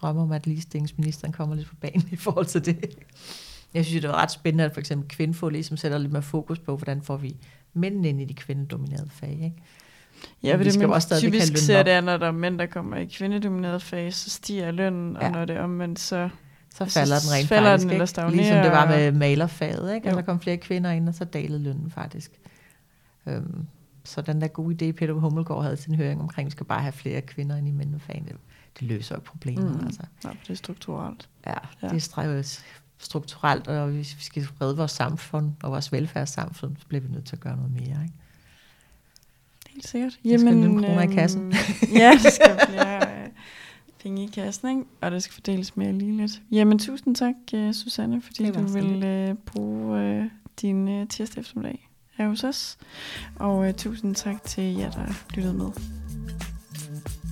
[0.00, 2.98] drøm om, at ligestillingsministeren kommer lidt på banen i forhold til det.
[3.74, 6.58] Jeg synes, det var ret spændende, at for eksempel kvindefå ligesom sætter lidt mere fokus
[6.58, 7.36] på, hvordan får vi
[7.74, 9.30] mænd ind i de kvindedominerede fag.
[9.30, 9.56] Ikke?
[10.42, 12.96] Ja, for det man også typisk ser det, er, når der er mænd, der kommer
[12.96, 15.26] i kvindedominerede fag, så stiger lønnen, ja.
[15.26, 16.28] og når det er omvendt, så
[16.74, 17.84] så falder den rent falder faktisk.
[17.84, 20.08] Den, eller stagnerer, ligesom det var med malerfaget, ikke?
[20.08, 22.30] at der kom flere kvinder ind, og så dalede lønnen faktisk.
[23.26, 23.66] Øhm,
[24.04, 26.66] så den der gode idé, Peter Hummelgaard havde til en høring omkring, at vi skal
[26.66, 29.80] bare have flere kvinder ind i mændefagen, det, løser jo problemet.
[29.80, 29.86] Mm.
[29.86, 30.02] Altså.
[30.24, 31.28] Ja, det er strukturelt.
[31.46, 31.88] Ja, ja.
[31.88, 32.62] det er
[32.98, 37.24] strukturelt, og hvis vi skal redde vores samfund og vores velfærdssamfund, så bliver vi nødt
[37.24, 38.02] til at gøre noget mere.
[38.02, 38.14] Ikke?
[39.68, 40.18] Helt sikkert.
[40.24, 41.52] Jamen, skal kroner øhm, i kassen.
[42.02, 43.03] ja, det skal flere
[44.04, 44.82] penge i kassen, ikke?
[45.00, 46.42] og det skal fordeles mere ligeligt.
[46.52, 50.24] Jamen, tusind tak, uh, Susanne, fordi du vil uh, bruge uh,
[50.60, 52.78] din uh, tirsdag eftermiddag her hos os.
[53.36, 55.66] Og uh, tusind tak til jer, der lyttede med.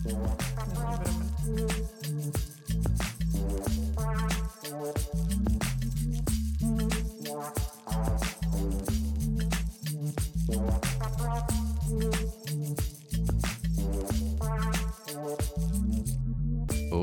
[0.05, 1.82] Oh